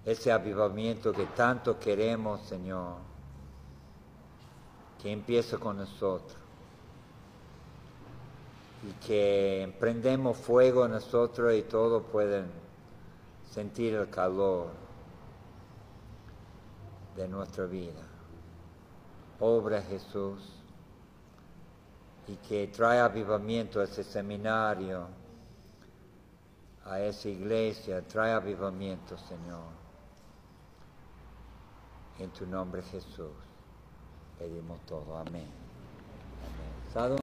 ese 0.05 0.31
avivamiento 0.31 1.13
que 1.13 1.27
tanto 1.27 1.81
queremos, 1.81 2.43
Señor, 2.43 2.99
que 5.03 5.11
empiece 5.11 5.59
con 5.59 5.79
nosotros 5.79 6.37
y 8.89 8.93
que 9.05 9.75
prendemos 9.81 10.37
fuego 10.37 10.87
nosotros 10.87 11.53
y 11.53 11.63
todos 11.63 12.05
pueden 12.13 12.62
sentir 13.53 13.95
el 13.95 14.09
calor 14.09 14.71
de 17.17 17.29
nuestra 17.29 17.67
vida. 17.67 18.03
Obra 19.41 19.83
Jesús 19.83 20.41
y 22.27 22.37
que 22.37 22.69
trae 22.69 23.01
avivamiento 23.01 23.81
a 23.81 23.85
ese 23.85 24.05
seminario, 24.05 25.07
a 26.85 27.01
esa 27.01 27.29
iglesia, 27.29 28.03
trae 28.07 28.33
avivamiento, 28.33 29.19
Señor. 29.19 29.83
En 32.19 32.31
tu 32.31 32.47
nombre 32.47 32.83
Jesús 32.83 33.33
pedimos 34.39 34.81
todo. 34.87 35.19
Amén. 35.19 35.47
Amén. 36.95 37.19